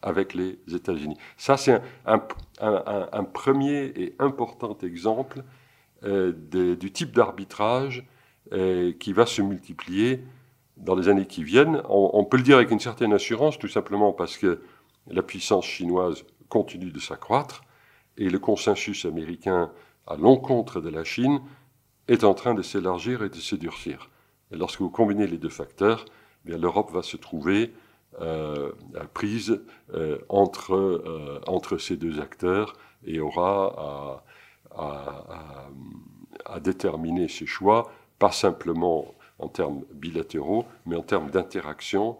avec 0.01 0.33
les 0.33 0.59
États-Unis. 0.73 1.17
Ça, 1.37 1.57
c'est 1.57 1.81
un, 2.05 3.23
premier 3.23 3.91
et 3.95 4.15
important 4.19 4.77
exemple 4.81 5.43
euh, 6.03 6.33
du 6.75 6.91
type 6.91 7.11
d'arbitrage 7.11 8.03
euh, 8.53 8.93
qui 8.93 9.13
va 9.13 9.25
se 9.25 9.41
multiplier 9.41 10.23
dans 10.81 10.95
les 10.95 11.09
années 11.09 11.25
qui 11.25 11.43
viennent. 11.43 11.81
On, 11.89 12.23
peut 12.25 12.37
le 12.37 12.43
dire 12.43 12.57
avec 12.57 12.71
une 12.71 12.79
certaine 12.79 13.13
assurance, 13.13 13.57
tout 13.57 13.67
simplement 13.67 14.11
parce 14.13 14.37
que 14.37 14.61
la 15.07 15.21
puissance 15.21 15.65
chinoise 15.65 16.23
continue 16.49 16.91
de 16.91 16.99
s'accroître 16.99 17.63
et 18.17 18.29
le 18.29 18.39
consensus 18.39 19.05
américain 19.05 19.71
à 20.07 20.15
l'encontre 20.15 20.81
de 20.81 20.89
la 20.89 21.03
Chine 21.03 21.41
est 22.07 22.23
en 22.23 22.33
train 22.33 22.53
de 22.53 22.61
s'élargir 22.61 23.23
et 23.23 23.29
de 23.29 23.35
se 23.35 23.55
durcir. 23.55 24.09
Et 24.51 24.57
lorsque 24.57 24.81
vous 24.81 24.89
combinez 24.89 25.27
les 25.27 25.37
deux 25.37 25.49
facteurs, 25.49 26.05
eh 26.45 26.57
l'Europe 26.57 26.91
va 26.91 27.03
se 27.03 27.17
trouver 27.17 27.73
euh, 28.19 28.71
prise 29.13 29.61
euh, 29.93 30.17
entre, 30.27 30.73
euh, 30.75 31.39
entre 31.47 31.77
ces 31.77 31.95
deux 31.95 32.19
acteurs 32.19 32.73
et 33.05 33.19
aura 33.21 34.21
à, 34.75 35.69
à, 36.45 36.59
déterminer 36.59 37.29
ses 37.29 37.45
choix, 37.45 37.91
pas 38.19 38.31
simplement 38.31 39.13
en 39.41 39.47
termes 39.47 39.83
bilatéraux, 39.93 40.65
mais 40.85 40.95
en 40.95 41.03
termes 41.03 41.29
d'interaction 41.31 42.17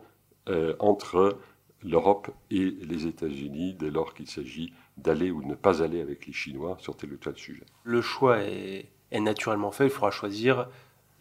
entre 0.79 1.37
l'Europe 1.83 2.29
et 2.49 2.71
les 2.81 3.07
États-Unis 3.07 3.75
dès 3.79 3.89
lors 3.89 4.13
qu'il 4.13 4.27
s'agit 4.27 4.73
d'aller 4.97 5.31
ou 5.31 5.41
de 5.41 5.47
ne 5.47 5.55
pas 5.55 5.81
aller 5.81 6.01
avec 6.01 6.27
les 6.27 6.33
Chinois 6.33 6.77
sur 6.79 6.95
tel 6.95 7.13
ou 7.13 7.17
tel 7.17 7.37
sujet. 7.37 7.63
Le 7.83 8.01
choix 8.01 8.41
est, 8.41 8.85
est 9.11 9.19
naturellement 9.19 9.71
fait, 9.71 9.85
il 9.85 9.89
faudra 9.89 10.11
choisir 10.11 10.67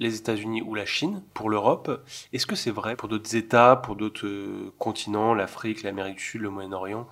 les 0.00 0.16
États-Unis 0.16 0.62
ou 0.62 0.74
la 0.74 0.86
Chine 0.86 1.22
pour 1.34 1.50
l'Europe. 1.50 2.02
Est-ce 2.32 2.46
que 2.46 2.56
c'est 2.56 2.70
vrai 2.70 2.96
pour 2.96 3.08
d'autres 3.08 3.36
États, 3.36 3.76
pour 3.76 3.96
d'autres 3.96 4.26
euh, 4.26 4.72
continents, 4.78 5.34
l'Afrique, 5.34 5.82
l'Amérique 5.82 6.16
du 6.16 6.24
Sud, 6.24 6.40
le 6.40 6.50
Moyen-Orient? 6.50 7.06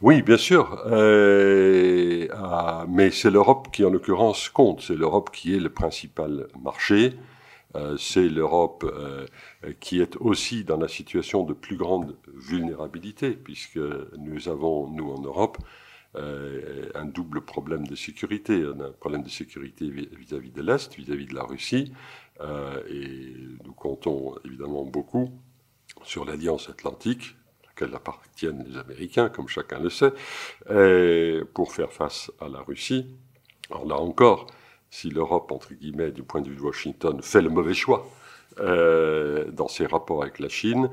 Oui, 0.00 0.22
bien 0.22 0.36
sûr, 0.36 0.80
euh, 0.86 2.28
ah, 2.32 2.86
mais 2.88 3.10
c'est 3.10 3.30
l'Europe 3.30 3.68
qui, 3.72 3.84
en 3.84 3.90
l'occurrence, 3.90 4.48
compte. 4.48 4.80
C'est 4.80 4.94
l'Europe 4.94 5.30
qui 5.32 5.54
est 5.54 5.60
le 5.60 5.70
principal 5.70 6.46
marché. 6.62 7.14
Euh, 7.76 7.96
c'est 7.98 8.28
l'Europe 8.28 8.86
qui 9.80 10.00
est 10.00 10.16
aussi 10.16 10.64
dans 10.64 10.78
la 10.78 10.88
situation 10.88 11.44
de 11.44 11.52
plus 11.52 11.76
grande 11.76 12.16
vulnérabilité, 12.34 13.32
puisque 13.32 13.80
nous 14.18 14.48
avons, 14.48 14.88
nous 14.88 15.10
en 15.10 15.20
Europe, 15.20 15.58
euh, 16.16 16.88
un 16.94 17.04
double 17.04 17.42
problème 17.42 17.86
de 17.86 17.94
sécurité. 17.94 18.62
Un 18.62 18.92
problème 18.92 19.22
de 19.22 19.28
sécurité 19.28 19.90
vis-à-vis 19.90 20.50
de 20.50 20.62
l'Est, 20.62 20.94
vis-à-vis 20.94 21.26
de 21.26 21.34
la 21.34 21.44
Russie, 21.44 21.92
euh, 22.40 22.82
et 22.88 23.34
nous 23.64 23.72
comptons 23.72 24.36
évidemment 24.44 24.84
beaucoup 24.84 25.30
sur 26.04 26.24
l'Alliance 26.24 26.70
Atlantique, 26.70 27.36
à 27.62 27.66
laquelle 27.68 27.94
appartiennent 27.94 28.64
les 28.66 28.78
Américains, 28.78 29.28
comme 29.28 29.48
chacun 29.48 29.80
le 29.80 29.90
sait, 29.90 30.12
pour 31.54 31.72
faire 31.72 31.92
face 31.92 32.32
à 32.40 32.48
la 32.48 32.60
Russie. 32.60 33.06
Alors 33.70 33.86
là 33.86 33.96
encore, 33.96 34.46
si 34.90 35.10
l'Europe, 35.10 35.52
entre 35.52 35.74
guillemets, 35.74 36.10
du 36.10 36.22
point 36.22 36.40
de 36.40 36.48
vue 36.48 36.56
de 36.56 36.62
Washington, 36.62 37.20
fait 37.22 37.42
le 37.42 37.50
mauvais 37.50 37.74
choix 37.74 38.08
euh, 38.60 39.50
dans 39.50 39.68
ses 39.68 39.86
rapports 39.86 40.22
avec 40.22 40.38
la 40.38 40.48
Chine, 40.48 40.90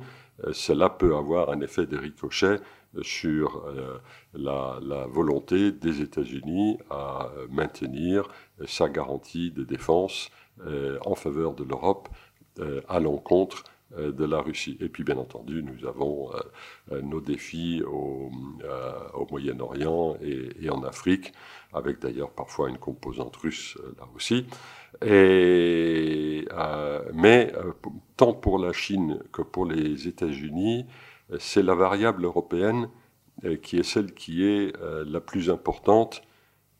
cela 0.51 0.89
peut 0.89 1.15
avoir 1.15 1.49
un 1.49 1.61
effet 1.61 1.85
de 1.85 1.97
ricochet 1.97 2.59
sur 3.01 3.63
euh, 3.67 3.99
la, 4.33 5.07
volonté 5.07 5.71
des 5.71 6.01
États-Unis 6.01 6.77
à 6.89 7.29
maintenir 7.49 8.27
sa 8.65 8.89
garantie 8.89 9.51
de 9.51 9.63
défense 9.63 10.29
euh, 10.65 10.97
en 11.05 11.15
faveur 11.15 11.53
de 11.53 11.63
l'Europe 11.63 12.07
euh, 12.59 12.81
à 12.87 12.99
l'encontre 12.99 13.63
de 13.97 14.25
la 14.25 14.39
Russie. 14.39 14.77
Et 14.81 14.89
puis, 14.89 15.03
bien 15.03 15.17
entendu, 15.17 15.63
nous 15.63 15.87
avons 15.87 16.31
nos 16.91 17.21
défis 17.21 17.81
au, 17.83 18.31
Moyen-Orient 19.29 20.17
et, 20.21 20.69
en 20.69 20.83
Afrique, 20.83 21.33
avec 21.73 21.99
d'ailleurs 21.99 22.31
parfois 22.31 22.69
une 22.69 22.77
composante 22.77 23.35
russe 23.37 23.77
là 23.97 24.07
aussi. 24.15 24.45
Et, 25.05 26.45
mais 27.13 27.53
tant 28.17 28.33
pour 28.33 28.59
la 28.59 28.73
Chine 28.73 29.21
que 29.31 29.41
pour 29.41 29.65
les 29.65 30.07
États-Unis, 30.07 30.85
c'est 31.39 31.63
la 31.63 31.75
variable 31.75 32.25
européenne 32.25 32.89
euh, 33.43 33.57
qui 33.57 33.77
est 33.77 33.83
celle 33.83 34.13
qui 34.13 34.45
est 34.45 34.73
euh, 34.81 35.03
la 35.05 35.19
plus 35.19 35.49
importante 35.49 36.21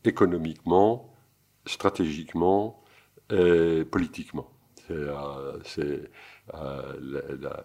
économiquement, 0.06 1.14
stratégiquement 1.66 2.82
et 3.30 3.84
politiquement. 3.84 4.50
Euh, 4.92 5.60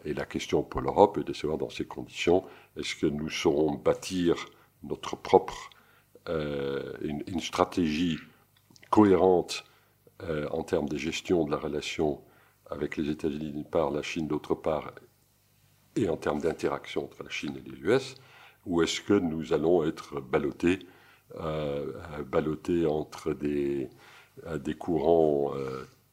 et 0.05 0.15
la 0.15 0.25
question 0.25 0.63
pour 0.63 0.81
l'Europe 0.81 1.19
est 1.19 1.25
de 1.25 1.33
savoir 1.33 1.59
dans 1.59 1.71
ces 1.71 1.85
conditions, 1.85 2.45
est-ce 2.77 2.95
que 2.95 3.07
nous 3.07 3.29
saurons 3.29 3.75
bâtir 3.75 4.37
notre 4.83 5.17
propre 5.17 5.71
une, 6.29 7.41
stratégie 7.41 8.19
cohérente 8.91 9.65
en 10.51 10.63
termes 10.63 10.89
de 10.89 10.97
gestion 10.97 11.45
de 11.45 11.51
la 11.51 11.57
relation 11.57 12.21
avec 12.71 12.97
les 12.97 13.11
États-Unis 13.11 13.51
d'une 13.53 13.65
part, 13.65 13.91
la 13.91 14.03
Chine 14.03 14.29
d'autre 14.29 14.55
part, 14.55 14.93
et 15.97 16.09
en 16.09 16.17
termes 16.17 16.41
d'interaction 16.41 17.05
entre 17.05 17.25
la 17.25 17.31
Chine 17.31 17.57
et 17.57 17.69
les 17.69 17.79
US, 17.81 18.15
ou 18.65 18.83
est-ce 18.83 19.01
que 19.01 19.15
nous 19.15 19.53
allons 19.53 19.85
être 19.85 20.21
ballottés, 20.21 20.79
ballottés 22.27 22.87
entre 22.87 23.33
des 23.33 23.89
courants 24.79 25.53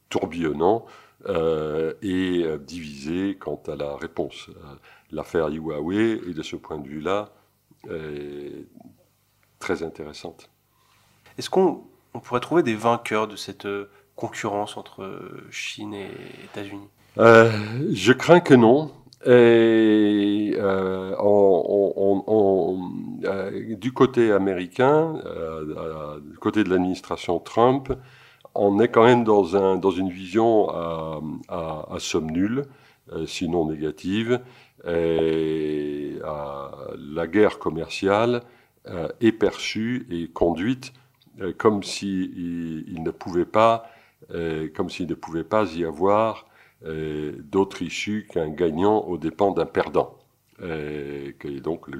tourbillonnants 0.08 0.86
euh, 1.26 1.94
et 2.00 2.44
euh, 2.44 2.58
divisé 2.58 3.36
quant 3.36 3.60
à 3.66 3.74
la 3.74 3.96
réponse. 3.96 4.48
Euh, 4.50 4.74
l'affaire 5.10 5.48
Huawei 5.48 6.20
est 6.28 6.34
de 6.34 6.42
ce 6.42 6.54
point 6.54 6.78
de 6.78 6.86
vue-là 6.86 7.30
très 9.58 9.82
intéressante. 9.82 10.50
Est-ce 11.38 11.48
qu'on 11.48 11.84
pourrait 12.22 12.40
trouver 12.40 12.62
des 12.62 12.74
vainqueurs 12.74 13.26
de 13.28 13.36
cette 13.36 13.68
concurrence 14.14 14.76
entre 14.76 15.30
Chine 15.50 15.94
et 15.94 16.10
États-Unis? 16.44 16.88
Je 17.16 18.12
crains 18.12 18.40
que 18.40 18.54
non. 18.54 18.92
Et 19.26 20.56
du 23.76 23.92
côté 23.92 24.32
américain, 24.32 25.22
du 26.30 26.38
côté 26.38 26.64
de 26.64 26.68
l'administration 26.68 27.38
Trump, 27.38 27.92
on 28.58 28.80
est 28.80 28.88
quand 28.88 29.04
même 29.04 29.24
dans, 29.24 29.56
un, 29.56 29.76
dans 29.76 29.92
une 29.92 30.10
vision 30.10 30.68
à, 30.68 31.96
somme 31.98 32.30
nulle, 32.30 32.64
euh, 33.12 33.24
sinon 33.26 33.70
négative. 33.70 34.40
Et, 34.86 36.18
la 37.14 37.26
guerre 37.26 37.58
commerciale 37.58 38.42
euh, 38.88 39.08
est 39.20 39.32
perçue 39.32 40.06
et 40.10 40.28
conduite 40.28 40.92
euh, 41.40 41.52
comme 41.56 41.82
s'il 41.82 42.84
il 42.88 43.02
ne 43.02 43.10
pouvait 43.10 43.44
pas, 43.44 43.90
comme 44.28 44.88
ne 44.88 45.14
pouvait 45.14 45.44
pas 45.44 45.72
y 45.74 45.84
avoir 45.84 46.46
d'autre 46.82 47.82
issue 47.82 48.26
qu'un 48.30 48.50
gagnant 48.50 48.98
aux 49.00 49.16
dépens 49.16 49.52
d'un 49.52 49.66
perdant. 49.66 50.16
Donc 50.60 51.88
le 51.88 51.98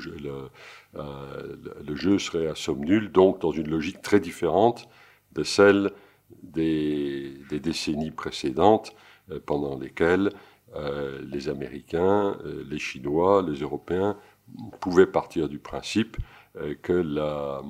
jeu 1.95 2.19
serait 2.19 2.49
à 2.49 2.55
somme 2.55 2.85
nulle, 2.85 3.11
donc 3.13 3.41
dans 3.41 3.53
une 3.53 3.71
logique 3.71 4.03
très 4.03 4.21
différente 4.21 4.89
de 5.33 5.43
celle 5.43 5.93
des, 6.43 7.39
décennies 7.51 8.11
précédentes 8.11 8.95
euh, 9.31 9.41
pendant 9.45 9.79
lesquelles 9.79 10.31
euh, 10.77 11.23
les 11.31 11.49
Américains, 11.49 12.37
euh, 12.45 12.65
les 12.69 12.79
Chinois, 12.79 13.45
les 13.47 13.61
Européens 13.61 14.17
pouvaient 14.81 15.07
partir 15.07 15.49
du 15.49 15.59
principe 15.59 16.17
que 16.83 16.93
la, 16.93 17.61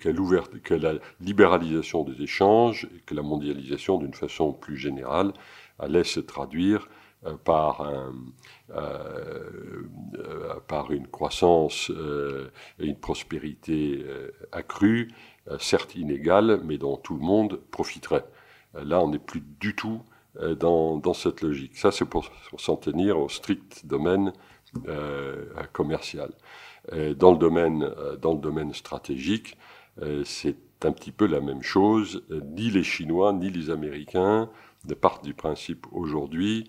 que, 0.00 0.58
que 0.58 0.74
la 0.74 0.94
libéralisation 1.20 2.02
des 2.02 2.20
échanges 2.20 2.88
que 3.06 3.14
la 3.14 3.22
mondialisation, 3.22 3.96
d'une 3.96 4.12
façon 4.12 4.52
plus 4.52 4.76
générale, 4.76 5.32
allait 5.78 6.04
se 6.04 6.18
traduire 6.18 6.88
par, 7.44 7.82
un, 7.82 8.12
par 10.66 10.90
une 10.90 11.06
croissance 11.06 11.92
et 12.80 12.86
une 12.86 12.98
prospérité 12.98 14.04
accrue 14.50 15.08
certes 15.58 15.94
inégale, 15.94 16.60
mais 16.64 16.78
dont 16.78 16.96
tout 16.96 17.14
le 17.14 17.24
monde 17.24 17.60
profiterait. 17.70 18.24
Euh, 18.74 18.84
là, 18.84 19.00
on 19.02 19.08
n'est 19.08 19.18
plus 19.18 19.42
du 19.60 19.74
tout 19.74 20.02
euh, 20.40 20.54
dans, 20.54 21.14
cette 21.14 21.42
logique. 21.42 21.76
Ça, 21.76 21.90
c'est 21.90 22.04
pour, 22.04 22.30
s'en 22.58 22.76
tenir 22.76 23.18
au 23.18 23.28
strict 23.28 23.86
domaine 23.86 24.32
commercial. 25.72 26.30
dans, 26.92 27.32
le 27.32 27.38
domaine, 27.38 27.90
dans 28.20 28.34
le 28.34 28.40
domaine 28.40 28.74
stratégique, 28.74 29.56
c'est 30.24 30.56
un 30.84 30.92
petit 30.92 31.12
peu 31.12 31.26
la 31.26 31.40
même 31.40 31.62
chose. 31.62 32.24
Ni 32.28 32.68
les 32.68 32.82
Chinois, 32.82 33.32
ni 33.32 33.48
les 33.48 33.70
Américains 33.70 34.50
ne 34.86 34.92
partent 34.92 35.24
du 35.24 35.32
principe 35.32 35.86
aujourd'hui 35.92 36.68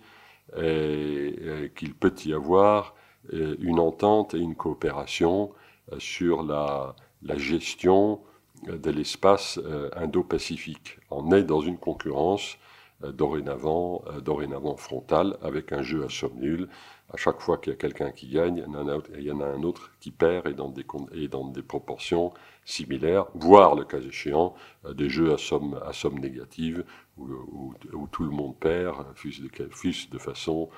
qu'il 0.56 1.94
peut 2.00 2.16
y 2.24 2.32
avoir 2.32 2.96
une 3.30 3.80
entente 3.80 4.36
et 4.36 4.40
une 4.40 4.56
coopération 4.56 5.52
sur 5.98 6.44
la 6.44 6.96
gestion 7.36 8.22
de 8.63 8.91
l'espace 8.91 9.60
euh, 9.63 9.89
indo-pacifique. 9.96 10.98
On 11.10 11.32
est 11.32 11.43
dans 11.43 11.62
une 11.62 11.78
concurrence 11.78 12.58
euh, 13.04 13.12
dorénavant, 13.12 14.04
euh, 14.08 14.22
dorénavant 14.22 14.76
frontale 14.76 15.38
avec 15.41 15.72
un 15.72 15.84
jeu 15.84 16.04
à 16.04 16.10
somme 16.10 16.39
nulle. 16.39 16.67
À 17.13 17.17
chaque 17.17 17.39
fois 17.39 17.58
qu'il 17.58 17.72
y 17.72 17.76
a 17.76 17.78
quelqu'un 17.78 18.12
qui 18.12 18.28
gagne, 18.28 18.58
il 18.58 19.24
y 19.24 19.32
en 19.32 19.39
a 19.39 19.46
un 19.46 19.63
autre 19.63 19.91
qui 20.02 20.12
perd 20.12 20.48
et 20.48 20.54
dans 20.54 20.67
des, 20.67 20.86
et 21.13 21.30
dans 21.30 21.48
des 21.48 21.62
proportions 21.62 22.34
similaires, 22.65 23.28
voire 23.34 23.76
le 23.76 23.86
cas 23.86 24.00
échéant, 24.00 24.56
des 24.93 25.08
jeux 25.08 25.34
à 25.34 25.38
somme, 25.38 25.80
à 25.86 25.93
somme 25.93 26.20
négative 26.20 26.84
où, 27.17 27.74
tout 28.12 28.24
le 28.24 28.30
monde 28.30 28.58
perd, 28.60 29.06
fût 29.15 29.30
de, 29.30 30.12
de 30.12 30.17
façon 30.17 30.70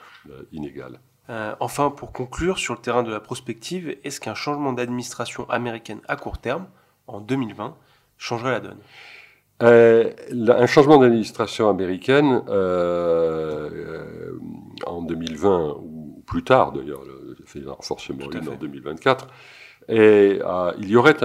inégale. 0.52 1.00
enfin, 1.60 1.89
pour 1.89 2.13
conclure, 2.13 2.60
sur 2.60 2.76
le 2.76 2.80
terrain 2.80 3.02
de 3.02 3.12
la 3.12 3.20
prospective, 3.20 3.98
est-ce 4.04 4.22
qu'un 4.22 4.36
changement 4.36 4.72
d'administration 4.72 5.50
américaine 5.50 6.02
à 6.08 6.15
court 6.15 6.38
terme 6.38 6.68
en 7.10 7.22
2020 7.22 7.76
changerait 8.17 8.52
la 8.52 8.60
donne. 8.60 8.78
Euh, 9.62 10.12
un 10.32 10.65
changement 10.67 11.00
d'administration 11.00 11.69
américaine 11.69 12.43
euh, 12.48 13.69
euh, 13.69 14.39
en 14.86 15.02
2020 15.02 15.76
ou 15.82 16.24
plus 16.26 16.43
tard 16.43 16.72
d'ailleurs, 16.72 17.02
forcément 17.82 18.32
une 18.32 18.48
en 18.48 18.56
2024, 18.56 19.28
et 19.89 20.39
il 20.78 20.89
y 20.89 20.95
aurait 20.95 21.17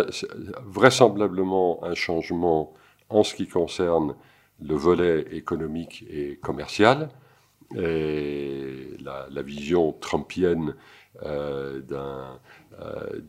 vraisemblablement 0.65 1.85
un 1.85 1.95
changement 1.95 2.73
en 3.09 3.23
ce 3.23 3.35
qui 3.35 3.47
concerne 3.47 4.15
le 4.61 4.75
volet 4.75 5.27
économique 5.33 6.05
et 6.11 6.37
commercial, 6.43 7.11
et 7.77 8.97
la, 9.01 9.43
vision 9.43 9.93
trumpienne 9.93 10.75
d'un 11.23 12.41
euh, 12.81 13.21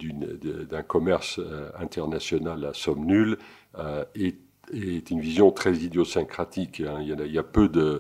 d'un 0.65 0.81
commerce 0.81 1.39
euh, 1.39 1.69
international 1.77 2.65
à 2.65 2.73
somme 2.73 3.05
nulle 3.05 3.37
euh, 3.77 4.03
est, 4.15 4.37
est, 4.73 5.11
une 5.11 5.19
vision 5.19 5.51
très 5.51 5.75
idiosyncratique. 5.75 6.81
Hein. 6.81 6.97
Il, 7.01 7.31
y 7.31 7.37
a, 7.37 7.43
peu 7.43 7.69
de, 7.69 7.99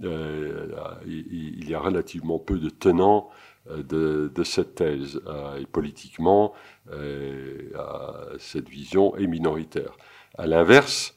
il 0.00 1.68
y 1.68 1.74
a 1.74 1.80
relativement 1.80 2.38
peu 2.38 2.58
de 2.58 2.70
tenants 2.70 3.28
de, 3.70 4.32
de, 4.34 4.44
cette 4.44 4.76
thèse. 4.76 5.20
et 5.60 5.66
politiquement, 5.66 6.54
cette 8.38 8.68
vision 8.68 9.14
est 9.16 9.26
minoritaire. 9.26 9.94
À 10.38 10.46
l'inverse, 10.46 11.14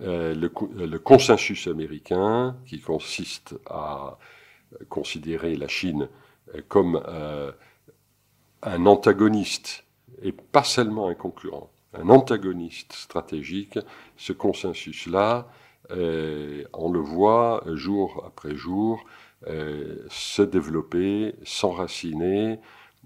le, 0.00 0.34
le, 0.34 0.98
consensus 0.98 1.68
américain, 1.68 2.56
qui 2.66 2.80
consiste 2.80 3.54
à 3.70 4.18
considérer 4.88 5.54
la 5.54 5.68
Chine 5.68 6.08
comme 6.68 7.02
un 8.62 8.86
antagoniste 8.86 9.84
et 10.22 10.32
pas 10.32 10.64
seulement 10.64 11.08
un 11.08 11.14
concurrent, 11.14 11.70
un 11.94 12.08
antagoniste 12.08 12.92
stratégique, 12.92 13.78
ce 14.16 14.32
consensus-là, 14.32 15.48
euh, 15.92 16.64
on 16.72 16.90
le 16.90 16.98
voit 17.00 17.62
jour 17.74 18.24
après 18.26 18.56
jour 18.56 19.04
euh, 19.46 20.04
se 20.08 20.42
développer, 20.42 21.34
s'enraciner. 21.44 22.58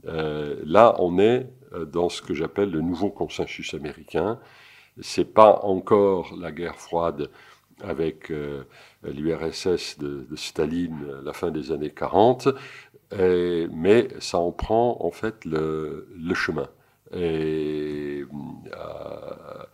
Euh, 0.06 0.56
là, 0.64 0.94
on 0.98 1.18
est 1.18 1.46
dans 1.92 2.08
ce 2.08 2.22
que 2.22 2.34
j'appelle 2.34 2.70
le 2.70 2.80
nouveau 2.80 3.10
consensus 3.10 3.74
américain. 3.74 4.40
C'est 5.00 5.32
pas 5.32 5.60
encore 5.62 6.34
la 6.36 6.52
guerre 6.52 6.76
froide 6.76 7.30
avec 7.82 8.30
l'URSS 9.02 9.98
de, 9.98 10.26
de, 10.28 10.36
Staline 10.36 10.98
à 11.20 11.22
la 11.22 11.32
fin 11.32 11.50
des 11.50 11.72
années 11.72 11.90
40, 11.90 12.48
mais 13.12 14.08
ça 14.20 14.38
en 14.38 14.52
prend 14.52 14.98
en 15.00 15.10
fait 15.10 15.44
le, 15.44 16.06
chemin. 16.34 16.68
Et, 17.12 18.24
euh, 18.72 19.64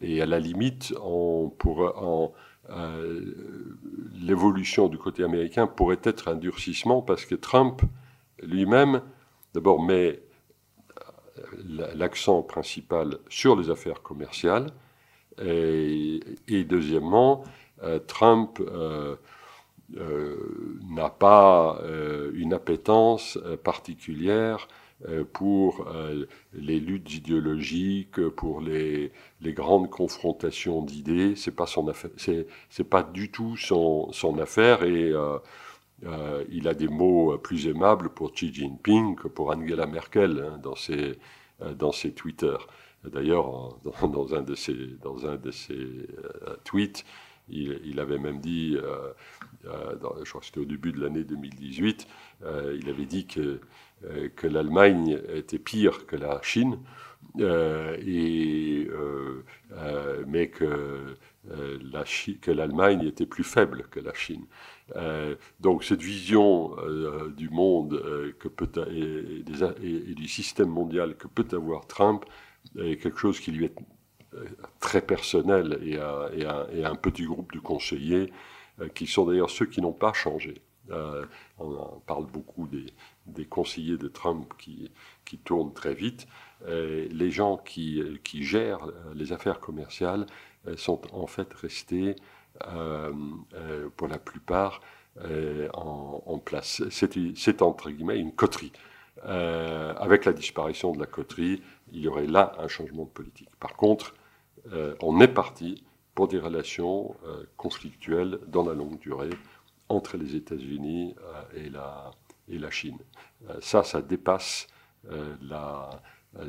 et, 0.00 0.22
à 0.22 0.26
la 0.26 0.38
limite, 0.38 0.94
on 1.02 1.52
euh, 2.70 3.20
l'évolution 4.14 4.88
du 4.88 4.96
côté 4.96 5.22
américain 5.22 5.66
pourrait 5.66 6.00
être 6.02 6.28
un 6.28 6.36
durcissement 6.36 7.02
parce 7.02 7.26
que 7.26 7.34
Trump 7.34 7.82
lui-même, 8.42 9.02
d'abord, 9.52 9.82
met 9.82 10.22
euh, 10.98 11.90
l'accent 11.94 12.42
principal 12.42 13.18
sur 13.28 13.56
les 13.56 13.70
affaires 13.70 14.02
commerciales. 14.02 14.70
Et, 15.42 16.20
deuxièmement, 16.48 17.42
Trump 18.06 18.60
n'a 19.96 21.10
pas 21.10 21.78
euh, 21.82 22.32
une 22.34 22.52
appétence 22.52 23.38
euh, 23.44 23.56
particulière 23.56 24.68
pour 25.34 25.86
les 26.54 26.80
luttes 26.80 27.12
idéologiques, 27.12 28.26
pour 28.30 28.62
les, 28.62 29.12
grandes 29.42 29.90
confrontations 29.90 30.80
d'idées. 30.80 31.34
C'est 31.36 31.54
pas 31.54 31.66
c'est, 32.16 32.88
pas 32.88 33.02
du 33.02 33.30
tout 33.30 33.54
son, 33.58 34.10
son 34.12 34.38
affaire 34.38 34.82
et 34.82 35.12
il 36.48 36.68
a 36.68 36.74
des 36.74 36.88
mots 36.88 37.36
plus 37.36 37.66
aimables 37.66 38.08
pour 38.08 38.32
Xi 38.32 38.54
Jinping 38.54 39.16
que 39.16 39.28
pour 39.28 39.50
Angela 39.50 39.86
Merkel 39.86 40.42
hein, 40.48 40.58
dans 40.62 40.76
ses 40.76 41.18
dans 41.76 41.92
ses 41.92 42.12
Twitter. 42.12 42.56
D'ailleurs, 43.04 43.76
dans, 44.08 44.34
un 44.34 44.42
de 44.42 44.54
ses, 44.54 44.96
dans 45.02 45.26
un 45.26 45.36
de 45.36 45.50
ses 45.50 46.06
tweets, 46.64 47.04
il, 47.48 48.00
avait 48.00 48.18
même 48.18 48.40
dit, 48.40 48.76
je 49.64 50.28
crois 50.28 50.40
que 50.40 50.46
c'était 50.46 50.60
au 50.60 50.64
début 50.64 50.92
de 50.92 51.00
l'année 51.00 51.24
2018, 51.24 52.06
il 52.42 52.88
avait 52.88 53.06
dit 53.06 53.26
que, 53.26 53.60
l'Allemagne 54.46 55.20
était 55.34 55.58
pire 55.58 56.06
que 56.06 56.16
la 56.16 56.40
Chine, 56.42 56.78
mais 60.26 60.48
que 60.48 61.16
euh, 61.50 61.78
l'Allemagne 62.46 63.06
était 63.06 63.26
plus 63.26 63.44
faible 63.44 63.84
que 63.90 64.00
la 64.00 64.14
Chine. 64.14 64.46
Euh, 64.96 65.34
donc 65.60 65.84
cette 65.84 66.02
vision 66.02 66.76
euh, 66.78 67.30
du 67.30 67.48
monde 67.48 68.02
et, 68.90 70.14
du 70.14 70.28
système 70.28 70.68
mondial 70.68 71.16
que 71.16 71.26
peut 71.26 71.46
avoir 71.52 71.86
Trump 71.86 72.24
est 72.78 72.96
quelque 72.96 73.18
chose 73.18 73.40
qui 73.40 73.50
lui 73.50 73.66
est 73.66 73.74
très 74.80 75.00
personnel 75.00 75.78
et 75.82 75.98
un 76.84 76.94
petit 76.94 77.24
groupe 77.24 77.52
de 77.52 77.60
conseillers 77.60 78.32
qui 78.94 79.06
sont 79.06 79.26
d'ailleurs 79.26 79.50
ceux 79.50 79.66
qui 79.66 79.80
n'ont 79.80 79.92
pas 79.92 80.12
changé. 80.12 80.54
on 81.58 82.00
parle 82.06 82.26
beaucoup 82.26 82.68
des, 83.26 83.44
conseillers 83.46 83.96
de 83.96 84.08
Trump 84.08 84.52
qui, 84.58 84.90
tournent 85.44 85.72
très 85.72 85.94
vite. 85.94 86.26
les 86.66 87.30
gens 87.30 87.56
qui, 87.58 88.02
gèrent 88.42 88.86
les 89.14 89.32
affaires 89.32 89.60
commerciales 89.60 90.26
sont 90.76 91.00
en 91.12 91.26
fait 91.26 91.52
restés, 91.54 92.16
euh, 92.68 93.12
euh, 93.54 93.88
pour 93.96 94.06
la 94.06 94.18
plupart, 94.18 94.80
euh, 95.24 95.68
en, 95.74 96.38
place. 96.38 96.82
C'est 96.90 97.62
entre 97.62 97.90
guillemets 97.90 98.18
une 98.18 98.32
coterie. 98.32 98.72
avec 99.24 100.24
la 100.24 100.32
disparition 100.32 100.92
de 100.92 101.00
la 101.00 101.06
coterie, 101.06 101.62
il 101.92 102.00
y 102.00 102.08
aurait 102.08 102.26
là 102.26 102.52
un 102.58 102.68
changement 102.68 103.04
de 103.04 103.08
politique. 103.08 103.48
Par 103.58 103.74
contre, 103.74 104.14
on 105.00 105.20
est 105.20 105.28
parti 105.28 105.84
pour 106.14 106.28
des 106.28 106.38
relations 106.38 107.14
conflictuelles 107.56 108.38
dans 108.46 108.64
la 108.66 108.74
longue 108.74 108.98
durée 108.98 109.30
entre 109.88 110.16
les 110.16 110.36
États-Unis 110.36 111.14
et, 111.54 111.68
la, 111.68 112.10
et 112.48 112.58
la 112.58 112.70
Chine. 112.70 112.98
ça, 113.60 113.82
ça 113.82 114.00
dépasse 114.00 114.66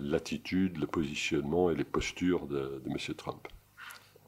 l'attitude, 0.02 0.78
le 0.78 0.88
positionnement 0.88 1.70
et 1.72 1.76
les 1.76 1.84
postures 1.84 2.48
de, 2.48 2.82
de 2.86 2.90
M. 2.90 3.16
Trump. 3.16 3.48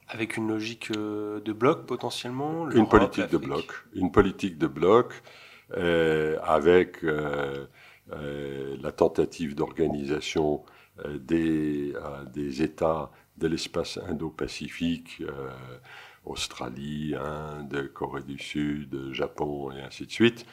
Avec 0.10 0.38
une 0.38 0.48
logique 0.48 0.92
euh, 0.96 1.42
de 1.42 1.52
bloc 1.52 1.86
potentiellement 1.86 2.70
Une 2.70 2.88
politique 2.88 3.30
de 3.30 3.38
bloc. 3.38 3.66
Une 3.94 4.12
politique 4.12 4.58
de 4.58 4.68
bloc 4.68 5.22
euh, 5.76 6.40
avec 6.44 7.04
euh, 7.04 7.68
la 8.10 8.92
tentative 8.94 9.54
d'organisation 9.54 10.64
des, 11.20 11.94
des 12.34 12.64
États 12.64 13.12
de 13.38 13.48
l'espace 13.48 14.00
Indo-Pacifique, 14.08 15.24
Australie, 16.26 17.16
Inde, 17.16 17.92
Corée 17.94 18.24
du 18.24 18.38
Sud, 18.38 19.14
Japon 19.14 19.72
et 19.72 19.82
ainsi 19.82 20.06
de 20.06 20.12
suite. 20.12 20.46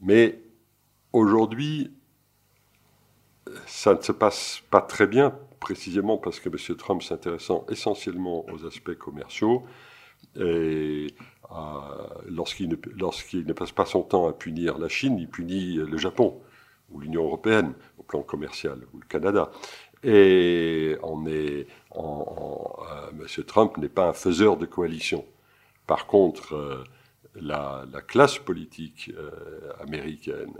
mais 0.00 0.40
aujourd'hui, 1.12 1.92
ça 3.66 3.94
ne 3.94 4.00
se 4.00 4.12
passe 4.12 4.62
pas 4.70 4.80
très 4.80 5.06
bien 5.06 5.36
précisément 5.60 6.18
parce 6.18 6.40
que 6.40 6.48
M. 6.48 6.76
Trump 6.76 7.02
s'intéressant 7.02 7.66
essentiellement 7.68 8.44
aux 8.50 8.66
aspects 8.66 8.94
commerciaux, 8.94 9.64
et 10.36 11.08
euh, 11.50 12.06
lorsqu'il 12.26 12.68
ne, 12.68 12.76
ne, 12.76 13.52
passe 13.52 13.72
pas 13.72 13.84
son 13.84 14.02
temps 14.02 14.28
à 14.28 14.32
punir 14.32 14.78
la 14.78 14.88
Chine, 14.88 15.18
il 15.18 15.28
punit 15.28 15.74
le 15.74 15.96
Japon 15.98 16.40
ou 16.90 17.00
l'Union 17.00 17.24
européenne 17.24 17.74
au 17.98 18.02
plan 18.02 18.22
commercial 18.22 18.80
ou 18.92 18.98
le 18.98 19.06
Canada. 19.06 19.50
Et 20.02 20.96
on 21.02 21.26
est, 21.26 21.66
en, 21.90 22.76
euh, 22.90 23.10
M. 23.10 23.44
Trump 23.44 23.76
n'est 23.76 23.88
pas 23.88 24.08
un 24.08 24.12
faiseur 24.12 24.56
de 24.56 24.66
coalition. 24.66 25.24
Par 25.86 26.06
contre, 26.06 26.54
euh, 26.54 26.84
la, 27.34 27.84
classe 28.06 28.38
politique 28.38 29.10
américaine, 29.80 30.52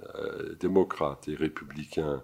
démocrate 0.59 1.29
et 1.29 1.35
républicain 1.35 2.23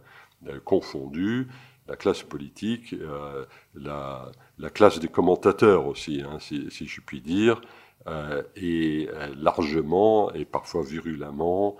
confondus, 0.64 1.48
la 1.88 1.96
classe 1.96 2.22
politique, 2.22 2.92
euh, 2.92 3.44
la, 3.74 4.30
classe 4.72 5.00
des 5.00 5.08
commentateurs 5.08 5.86
aussi, 5.86 6.22
hein, 6.22 6.38
si, 6.38 6.68
je 6.70 7.00
puis 7.00 7.20
dire, 7.20 7.60
euh, 8.06 8.42
est 8.56 9.08
euh, 9.08 9.34
largement 9.36 10.32
et 10.32 10.44
parfois 10.44 10.84
virulemment 10.84 11.76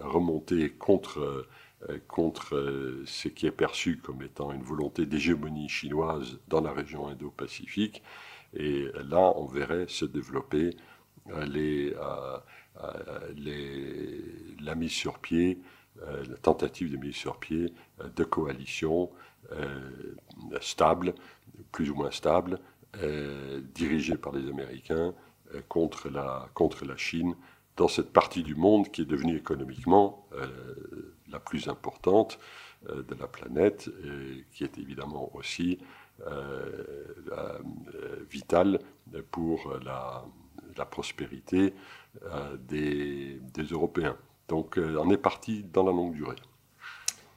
remontée 0.00 0.70
contre, 0.70 1.46
contre 2.08 3.02
ce 3.04 3.28
qui 3.28 3.46
est 3.46 3.50
perçu 3.50 3.98
comme 3.98 4.22
étant 4.22 4.52
une 4.52 4.62
volonté 4.62 5.06
d'hégémonie 5.06 5.68
chinoise 5.68 6.38
dans 6.48 6.60
la 6.60 6.72
région 6.72 7.08
Indo-Pacifique. 7.08 8.02
Et 8.54 8.86
là, 9.08 9.32
on 9.36 9.46
verrait 9.46 9.86
se 9.88 10.04
développer 10.04 10.76
les, 11.46 11.94
la 14.60 14.74
mise 14.74 14.92
sur 14.92 15.18
pied 15.18 15.60
euh, 16.02 16.24
la 16.28 16.36
tentative 16.36 16.90
de 16.90 16.96
mise 16.96 17.14
sur 17.14 17.38
pied 17.38 17.72
euh, 18.00 18.08
de 18.16 18.24
coalitions 18.24 19.10
euh, 19.52 20.16
stables, 20.60 21.14
plus 21.70 21.90
ou 21.90 21.94
moins 21.94 22.10
stables, 22.10 22.58
dirigées 23.74 24.16
par 24.16 24.32
les 24.32 24.48
Américains 24.48 25.14
contre 25.68 26.08
la, 26.08 26.48
contre 26.54 26.84
la 26.84 26.96
Chine 26.96 27.34
dans 27.76 27.88
cette 27.88 28.12
partie 28.12 28.42
du 28.42 28.54
monde 28.54 28.90
qui 28.90 29.02
est 29.02 29.06
devenue 29.06 29.36
économiquement 29.36 30.26
la 31.28 31.40
plus 31.40 31.68
importante 31.68 32.38
de 32.88 33.14
la 33.18 33.26
planète, 33.26 33.90
et 34.04 34.44
qui 34.52 34.62
est 34.62 34.78
évidemment 34.78 35.30
aussi 35.34 35.78
vitale 38.30 38.78
pour 39.32 39.74
la, 39.84 40.24
prospérité 40.86 41.74
des, 42.68 43.40
des 43.52 43.64
Européens. 43.64 44.16
Donc 44.48 44.78
euh, 44.78 44.96
on 45.00 45.10
est 45.10 45.16
parti 45.16 45.64
dans 45.72 45.84
la 45.84 45.92
longue 45.92 46.14
durée. 46.14 46.36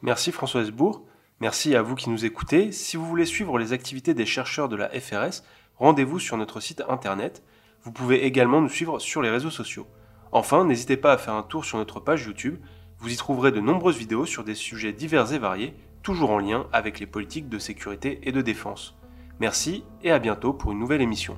Merci 0.01 0.31
François 0.31 0.61
Esbourg. 0.61 1.05
Merci 1.39 1.75
à 1.75 1.81
vous 1.81 1.95
qui 1.95 2.09
nous 2.09 2.25
écoutez. 2.25 2.71
Si 2.71 2.97
vous 2.97 3.05
voulez 3.05 3.25
suivre 3.25 3.57
les 3.59 3.73
activités 3.73 4.13
des 4.13 4.25
chercheurs 4.25 4.69
de 4.69 4.75
la 4.75 4.89
FRS, 4.89 5.43
rendez-vous 5.77 6.19
sur 6.19 6.37
notre 6.37 6.59
site 6.59 6.83
internet. 6.89 7.43
Vous 7.83 7.91
pouvez 7.91 8.25
également 8.25 8.61
nous 8.61 8.69
suivre 8.69 8.99
sur 8.99 9.21
les 9.21 9.29
réseaux 9.29 9.51
sociaux. 9.51 9.87
Enfin, 10.31 10.65
n'hésitez 10.65 10.97
pas 10.97 11.13
à 11.13 11.17
faire 11.17 11.33
un 11.33 11.43
tour 11.43 11.65
sur 11.65 11.77
notre 11.77 11.99
page 11.99 12.25
YouTube. 12.25 12.57
Vous 12.99 13.11
y 13.11 13.15
trouverez 13.15 13.51
de 13.51 13.59
nombreuses 13.59 13.97
vidéos 13.97 14.25
sur 14.25 14.43
des 14.43 14.55
sujets 14.55 14.93
divers 14.93 15.33
et 15.33 15.39
variés, 15.39 15.75
toujours 16.03 16.31
en 16.31 16.39
lien 16.39 16.67
avec 16.73 16.99
les 16.99 17.05
politiques 17.05 17.49
de 17.49 17.59
sécurité 17.59 18.19
et 18.23 18.31
de 18.31 18.41
défense. 18.41 18.95
Merci 19.39 19.83
et 20.03 20.11
à 20.11 20.19
bientôt 20.19 20.53
pour 20.53 20.71
une 20.71 20.79
nouvelle 20.79 21.01
émission. 21.01 21.37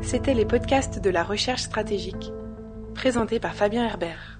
C'était 0.00 0.34
les 0.34 0.46
podcasts 0.46 1.00
de 1.00 1.10
la 1.10 1.22
recherche 1.22 1.62
stratégique, 1.62 2.32
présentés 2.94 3.40
par 3.40 3.54
Fabien 3.54 3.84
Herbert. 3.84 4.37